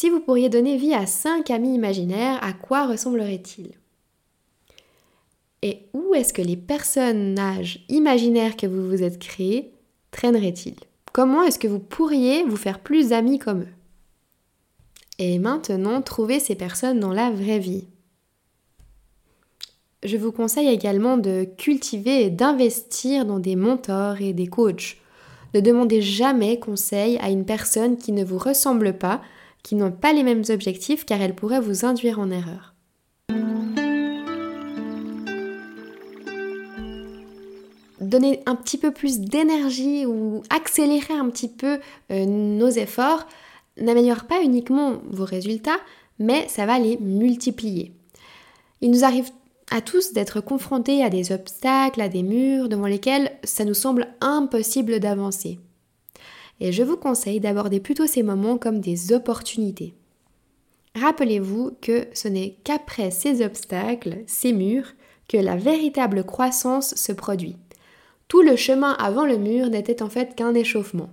Si 0.00 0.10
vous 0.10 0.20
pourriez 0.20 0.48
donner 0.48 0.76
vie 0.76 0.94
à 0.94 1.06
cinq 1.06 1.50
amis 1.50 1.74
imaginaires, 1.74 2.38
à 2.40 2.52
quoi 2.52 2.86
ressembleraient-ils? 2.86 3.72
Et 5.62 5.88
où 5.92 6.14
est-ce 6.14 6.32
que 6.32 6.40
les 6.40 6.56
personnages 6.56 7.84
imaginaires 7.88 8.56
que 8.56 8.68
vous 8.68 8.88
vous 8.88 9.02
êtes 9.02 9.18
créés 9.18 9.72
traîneraient-ils? 10.12 10.76
Comment 11.12 11.42
est-ce 11.42 11.58
que 11.58 11.66
vous 11.66 11.80
pourriez 11.80 12.44
vous 12.44 12.54
faire 12.54 12.78
plus 12.78 13.12
amis 13.12 13.40
comme 13.40 13.62
eux? 13.62 13.74
Et 15.18 15.40
maintenant, 15.40 16.00
trouvez 16.00 16.38
ces 16.38 16.54
personnes 16.54 17.00
dans 17.00 17.12
la 17.12 17.32
vraie 17.32 17.58
vie. 17.58 17.88
Je 20.04 20.16
vous 20.16 20.30
conseille 20.30 20.68
également 20.68 21.16
de 21.16 21.42
cultiver 21.42 22.22
et 22.22 22.30
d'investir 22.30 23.26
dans 23.26 23.40
des 23.40 23.56
mentors 23.56 24.20
et 24.20 24.32
des 24.32 24.46
coachs. 24.46 24.98
Ne 25.54 25.60
demandez 25.60 26.02
jamais 26.02 26.60
conseil 26.60 27.18
à 27.18 27.30
une 27.30 27.44
personne 27.44 27.96
qui 27.96 28.12
ne 28.12 28.22
vous 28.22 28.38
ressemble 28.38 28.96
pas, 28.96 29.20
qui 29.62 29.74
n'ont 29.74 29.92
pas 29.92 30.12
les 30.12 30.22
mêmes 30.22 30.44
objectifs 30.48 31.04
car 31.04 31.20
elle 31.20 31.34
pourrait 31.34 31.60
vous 31.60 31.84
induire 31.84 32.18
en 32.18 32.30
erreur. 32.30 32.74
Donner 38.00 38.40
un 38.46 38.54
petit 38.54 38.78
peu 38.78 38.90
plus 38.90 39.20
d'énergie 39.20 40.06
ou 40.06 40.42
accélérer 40.50 41.14
un 41.14 41.28
petit 41.30 41.48
peu 41.48 41.78
euh, 42.10 42.24
nos 42.24 42.68
efforts 42.68 43.26
n'améliore 43.76 44.24
pas 44.24 44.42
uniquement 44.42 45.00
vos 45.10 45.24
résultats, 45.24 45.78
mais 46.18 46.46
ça 46.48 46.64
va 46.64 46.78
les 46.78 46.96
multiplier. 46.98 47.92
Il 48.80 48.90
nous 48.90 49.04
arrive 49.04 49.30
à 49.70 49.80
tous 49.80 50.12
d'être 50.12 50.40
confrontés 50.40 51.04
à 51.04 51.10
des 51.10 51.32
obstacles, 51.32 52.00
à 52.00 52.08
des 52.08 52.22
murs 52.22 52.68
devant 52.68 52.86
lesquels 52.86 53.32
ça 53.44 53.64
nous 53.64 53.74
semble 53.74 54.08
impossible 54.20 55.00
d'avancer. 55.00 55.58
Et 56.60 56.72
je 56.72 56.82
vous 56.82 56.96
conseille 56.96 57.40
d'aborder 57.40 57.80
plutôt 57.80 58.06
ces 58.06 58.22
moments 58.22 58.58
comme 58.58 58.80
des 58.80 59.12
opportunités. 59.12 59.94
Rappelez-vous 60.94 61.76
que 61.80 62.06
ce 62.12 62.28
n'est 62.28 62.56
qu'après 62.64 63.10
ces 63.10 63.44
obstacles, 63.44 64.18
ces 64.26 64.52
murs, 64.52 64.92
que 65.28 65.36
la 65.36 65.56
véritable 65.56 66.24
croissance 66.24 66.94
se 66.94 67.12
produit. 67.12 67.56
Tout 68.26 68.42
le 68.42 68.56
chemin 68.56 68.92
avant 68.92 69.24
le 69.24 69.38
mur 69.38 69.68
n'était 69.68 70.02
en 70.02 70.08
fait 70.08 70.34
qu'un 70.34 70.54
échauffement. 70.54 71.10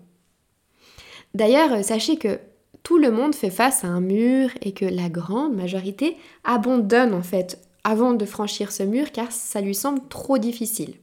D'ailleurs, 1.33 1.83
sachez 1.83 2.17
que 2.17 2.39
tout 2.83 2.97
le 2.97 3.11
monde 3.11 3.35
fait 3.35 3.49
face 3.49 3.83
à 3.83 3.87
un 3.87 4.01
mur 4.01 4.49
et 4.61 4.71
que 4.71 4.85
la 4.85 5.09
grande 5.09 5.55
majorité 5.55 6.17
abandonne 6.43 7.13
en 7.13 7.23
fait 7.23 7.59
avant 7.83 8.13
de 8.13 8.25
franchir 8.25 8.71
ce 8.71 8.83
mur 8.83 9.11
car 9.11 9.31
ça 9.31 9.61
lui 9.61 9.75
semble 9.75 10.01
trop 10.07 10.37
difficile. 10.37 10.95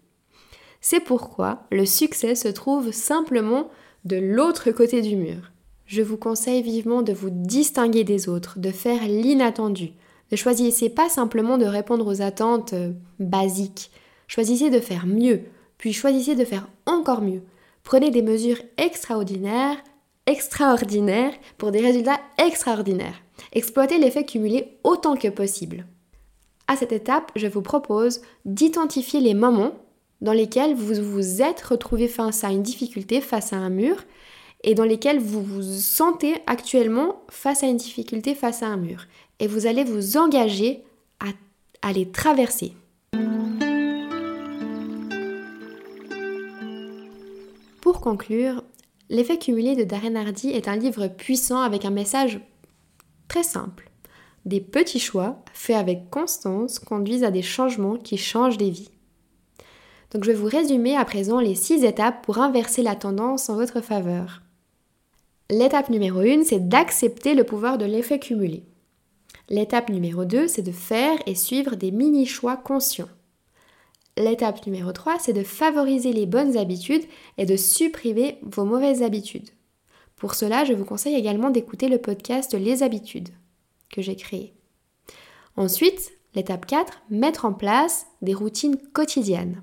C'est 0.81 1.00
pourquoi 1.00 1.62
le 1.70 1.87
succès 1.87 2.35
se 2.35 2.48
trouve 2.48 2.92
simplement 2.92 3.68
de 4.05 4.17
l'autre 4.17 4.71
côté 4.71 5.01
du 5.01 5.17
mur. 5.17 5.53
Je 5.87 6.03
vous 6.03 6.17
conseille 6.17 6.62
vivement 6.62 7.03
de 7.03 7.12
vous 7.12 7.31
distinguer 7.31 8.05
des 8.05 8.29
autres, 8.29 8.59
de 8.59 8.71
faire 8.71 9.07
l'inattendu. 9.07 9.93
Ne 10.31 10.37
choisissez 10.37 10.88
pas 10.88 11.09
simplement 11.09 11.59
de 11.59 11.67
répondre 11.67 12.07
aux 12.07 12.23
attentes 12.23 12.73
euh, 12.73 12.93
basiques. 13.19 13.91
Choisissez 14.27 14.71
de 14.71 14.81
faire 14.81 15.07
mieux, 15.07 15.43
puis 15.77 15.93
choisissez 15.93 16.35
de 16.35 16.45
faire 16.45 16.69
encore 16.87 17.21
mieux. 17.21 17.43
Prenez 17.85 18.11
des 18.11 18.23
mesures 18.23 18.61
extraordinaires, 18.79 19.77
extraordinaires 20.27 21.35
pour 21.59 21.71
des 21.71 21.81
résultats 21.81 22.21
extraordinaires. 22.38 23.21
Exploitez 23.53 23.99
l'effet 23.99 24.25
cumulé 24.25 24.79
autant 24.85 25.17
que 25.17 25.29
possible. 25.29 25.85
À 26.69 26.77
cette 26.77 26.93
étape, 26.93 27.33
je 27.37 27.49
vous 27.49 27.61
propose 27.61 28.23
d'identifier 28.47 29.21
les 29.21 29.35
moments 29.35 29.75
dans 30.22 30.32
lesquels 30.32 30.74
vous 30.74 30.94
vous 31.02 31.42
êtes 31.42 31.61
retrouvé 31.61 32.08
face 32.08 32.44
à 32.44 32.48
une 32.48 32.62
difficulté, 32.62 33.20
face 33.20 33.52
à 33.52 33.56
un 33.56 33.68
mur, 33.68 34.02
et 34.64 34.74
dans 34.74 34.85
lesquels 34.85 35.18
vous 35.18 35.42
vous 35.42 35.62
sentez 35.62 36.37
actuellement 36.46 37.22
face 37.28 37.62
à 37.62 37.66
une 37.66 37.76
difficulté, 37.76 38.35
face 38.35 38.62
à 38.62 38.68
un 38.68 38.78
mur. 38.78 39.04
Et 39.38 39.46
vous 39.46 39.66
allez 39.66 39.85
vous 39.85 40.16
engager 40.16 40.82
à, 41.20 41.26
à 41.87 41.92
les 41.92 42.08
traverser. 42.08 42.72
Pour 47.82 48.00
conclure, 48.00 48.62
L'effet 49.12 49.38
cumulé 49.38 49.76
de 49.76 49.85
Darren 49.85 50.16
Hardy 50.16 50.48
est 50.48 50.68
un 50.68 50.76
livre 50.76 51.06
puissant 51.06 51.61
avec 51.61 51.85
un 51.85 51.90
message 51.90 52.40
très 53.28 53.42
simple. 53.42 53.90
Des 54.46 54.62
petits 54.62 54.98
choix 54.98 55.44
faits 55.52 55.76
avec 55.76 56.08
constance 56.08 56.78
conduisent 56.78 57.22
à 57.22 57.30
des 57.30 57.42
changements 57.42 57.98
qui 57.98 58.16
changent 58.16 58.56
des 58.56 58.70
vies. 58.70 58.90
Donc 60.12 60.25
je 60.25 60.31
vais 60.31 60.37
vous 60.37 60.46
résumer 60.46 60.96
à 60.96 61.05
présent 61.05 61.40
les 61.40 61.55
six 61.55 61.85
étapes 61.85 62.25
pour 62.25 62.38
inverser 62.38 62.83
la 62.83 62.94
tendance 62.94 63.48
en 63.48 63.57
votre 63.57 63.81
faveur. 63.81 64.42
L'étape 65.51 65.88
numéro 65.88 66.20
1, 66.20 66.44
c'est 66.44 66.68
d'accepter 66.68 67.35
le 67.35 67.44
pouvoir 67.44 67.79
de 67.79 67.85
l'effet 67.85 68.18
cumulé. 68.18 68.64
L'étape 69.48 69.88
numéro 69.88 70.25
2, 70.25 70.48
c'est 70.48 70.62
de 70.62 70.72
faire 70.72 71.18
et 71.27 71.35
suivre 71.35 71.77
des 71.77 71.90
mini-choix 71.90 72.57
conscients. 72.57 73.09
L'étape 74.18 74.66
numéro 74.66 74.92
3, 74.92 75.18
c'est 75.18 75.33
de 75.33 75.42
favoriser 75.42 76.12
les 76.12 76.27
bonnes 76.27 76.57
habitudes 76.59 77.05
et 77.38 77.46
de 77.46 77.57
supprimer 77.57 78.38
vos 78.42 78.64
mauvaises 78.64 79.03
habitudes. 79.03 79.51
Pour 80.16 80.35
cela, 80.35 80.64
je 80.64 80.75
vous 80.75 80.85
conseille 80.85 81.16
également 81.16 81.51
d'écouter 81.51 81.88
le 81.88 81.98
podcast 81.98 82.55
Les 82.55 82.83
habitudes 82.83 83.31
que 83.90 84.03
j'ai 84.03 84.16
créé. 84.16 84.55
Ensuite, 85.57 86.12
l'étape 86.35 86.66
4, 86.66 87.03
mettre 87.11 87.46
en 87.46 87.53
place 87.53 88.07
des 88.20 88.35
routines 88.35 88.77
quotidiennes. 88.92 89.62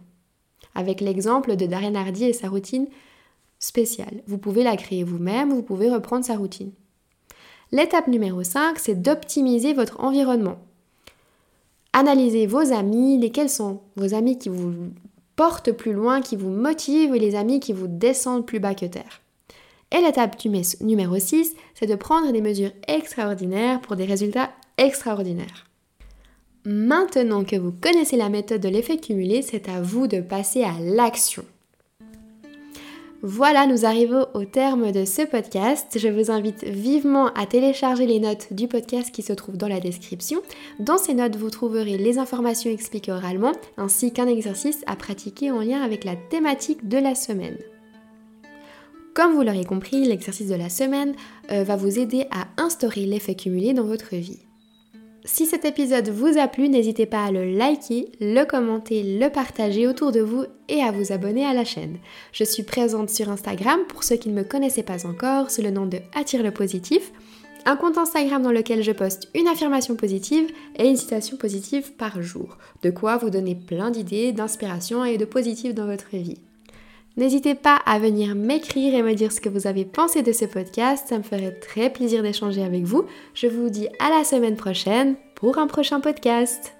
Avec 0.75 1.01
l'exemple 1.01 1.55
de 1.55 1.65
Darren 1.65 1.95
Hardy 1.95 2.25
et 2.25 2.33
sa 2.33 2.49
routine 2.49 2.87
spéciale. 3.59 4.21
Vous 4.27 4.37
pouvez 4.37 4.63
la 4.63 4.77
créer 4.77 5.03
vous-même, 5.03 5.49
vous 5.49 5.63
pouvez 5.63 5.89
reprendre 5.89 6.25
sa 6.25 6.35
routine. 6.35 6.71
L'étape 7.71 8.07
numéro 8.07 8.43
5, 8.43 8.79
c'est 8.79 9.01
d'optimiser 9.01 9.73
votre 9.73 9.99
environnement. 9.99 10.57
Analysez 11.93 12.47
vos 12.47 12.73
amis, 12.73 13.17
lesquels 13.17 13.49
sont 13.49 13.81
vos 13.95 14.13
amis 14.13 14.37
qui 14.37 14.49
vous 14.49 14.73
portent 15.35 15.71
plus 15.71 15.93
loin, 15.93 16.21
qui 16.21 16.35
vous 16.35 16.49
motivent 16.49 17.15
et 17.15 17.19
les 17.19 17.35
amis 17.35 17.59
qui 17.59 17.73
vous 17.73 17.87
descendent 17.87 18.45
plus 18.45 18.59
bas 18.59 18.75
que 18.75 18.85
terre. 18.85 19.21
Et 19.91 20.01
l'étape 20.01 20.37
numéro 20.81 21.17
6, 21.17 21.55
c'est 21.73 21.87
de 21.87 21.95
prendre 21.95 22.31
des 22.31 22.41
mesures 22.41 22.71
extraordinaires 22.87 23.81
pour 23.81 23.95
des 23.95 24.05
résultats 24.05 24.51
extraordinaires. 24.77 25.68
Maintenant 26.65 27.45
que 27.45 27.55
vous 27.55 27.71
connaissez 27.71 28.17
la 28.17 28.29
méthode 28.29 28.61
de 28.61 28.69
l'effet 28.69 28.97
cumulé, 28.97 29.41
c'est 29.41 29.69
à 29.69 29.81
vous 29.81 30.07
de 30.07 30.19
passer 30.19 30.63
à 30.63 30.73
l'action. 30.79 31.43
Voilà, 33.21 33.67
nous 33.67 33.85
arrivons 33.85 34.27
au 34.33 34.45
terme 34.45 34.93
de 34.93 35.03
ce 35.03 35.23
podcast. 35.23 35.97
Je 35.99 36.07
vous 36.07 36.31
invite 36.31 36.63
vivement 36.63 37.27
à 37.33 37.45
télécharger 37.45 38.05
les 38.05 38.21
notes 38.21 38.53
du 38.53 38.69
podcast 38.69 39.11
qui 39.11 39.23
se 39.23 39.33
trouvent 39.33 39.57
dans 39.57 39.67
la 39.67 39.81
description. 39.81 40.41
Dans 40.79 40.97
ces 40.97 41.13
notes, 41.13 41.35
vous 41.35 41.49
trouverez 41.49 41.97
les 41.97 42.17
informations 42.17 42.71
expliquées 42.71 43.11
oralement 43.11 43.51
ainsi 43.75 44.13
qu'un 44.13 44.27
exercice 44.27 44.83
à 44.87 44.95
pratiquer 44.95 45.51
en 45.51 45.59
lien 45.59 45.81
avec 45.81 46.05
la 46.05 46.15
thématique 46.15 46.87
de 46.87 46.97
la 46.97 47.13
semaine. 47.13 47.57
Comme 49.13 49.33
vous 49.33 49.41
l'aurez 49.41 49.65
compris, 49.65 50.05
l'exercice 50.05 50.47
de 50.47 50.55
la 50.55 50.69
semaine 50.69 51.13
euh, 51.51 51.63
va 51.63 51.75
vous 51.75 51.99
aider 51.99 52.25
à 52.31 52.47
instaurer 52.55 53.05
l'effet 53.05 53.35
cumulé 53.35 53.73
dans 53.73 53.83
votre 53.83 54.15
vie. 54.15 54.39
Si 55.25 55.45
cet 55.45 55.65
épisode 55.65 56.09
vous 56.09 56.37
a 56.37 56.47
plu, 56.47 56.69
n'hésitez 56.69 57.05
pas 57.05 57.25
à 57.25 57.31
le 57.31 57.51
liker, 57.51 58.11
le 58.21 58.45
commenter, 58.45 59.03
le 59.03 59.29
partager 59.29 59.87
autour 59.87 60.11
de 60.11 60.21
vous 60.21 60.45
et 60.69 60.81
à 60.81 60.91
vous 60.91 61.11
abonner 61.11 61.45
à 61.45 61.53
la 61.53 61.65
chaîne. 61.65 61.97
Je 62.31 62.43
suis 62.43 62.63
présente 62.63 63.09
sur 63.09 63.29
Instagram 63.29 63.79
pour 63.89 64.03
ceux 64.03 64.15
qui 64.15 64.29
ne 64.29 64.35
me 64.35 64.43
connaissaient 64.43 64.83
pas 64.83 65.05
encore 65.05 65.51
sous 65.51 65.61
le 65.61 65.71
nom 65.71 65.85
de 65.85 65.99
Attire 66.15 66.41
le 66.41 66.51
positif, 66.51 67.11
un 67.65 67.75
compte 67.75 67.97
Instagram 67.97 68.41
dans 68.41 68.51
lequel 68.51 68.81
je 68.81 68.93
poste 68.93 69.29
une 69.35 69.47
affirmation 69.47 69.95
positive 69.95 70.47
et 70.77 70.87
une 70.87 70.95
citation 70.95 71.35
positive 71.35 71.93
par 71.93 72.21
jour. 72.21 72.57
De 72.81 72.89
quoi 72.89 73.17
vous 73.17 73.29
donner 73.29 73.55
plein 73.55 73.91
d'idées, 73.91 74.31
d'inspiration 74.31 75.03
et 75.03 75.17
de 75.17 75.25
positif 75.25 75.73
dans 75.73 75.85
votre 75.85 76.09
vie. 76.13 76.37
N'hésitez 77.19 77.53
pas 77.53 77.75
à 77.85 77.99
venir 77.99 78.33
m'écrire 78.33 78.95
et 78.95 79.03
me 79.03 79.13
dire 79.13 79.33
ce 79.33 79.41
que 79.41 79.49
vous 79.49 79.67
avez 79.67 79.83
pensé 79.83 80.23
de 80.23 80.31
ce 80.31 80.45
podcast, 80.45 81.07
ça 81.09 81.17
me 81.17 81.23
ferait 81.23 81.51
très 81.51 81.89
plaisir 81.89 82.23
d'échanger 82.23 82.63
avec 82.63 82.83
vous. 82.85 83.03
Je 83.33 83.47
vous 83.47 83.69
dis 83.69 83.89
à 83.99 84.09
la 84.09 84.23
semaine 84.23 84.55
prochaine 84.55 85.17
pour 85.35 85.57
un 85.57 85.67
prochain 85.67 85.99
podcast. 85.99 86.78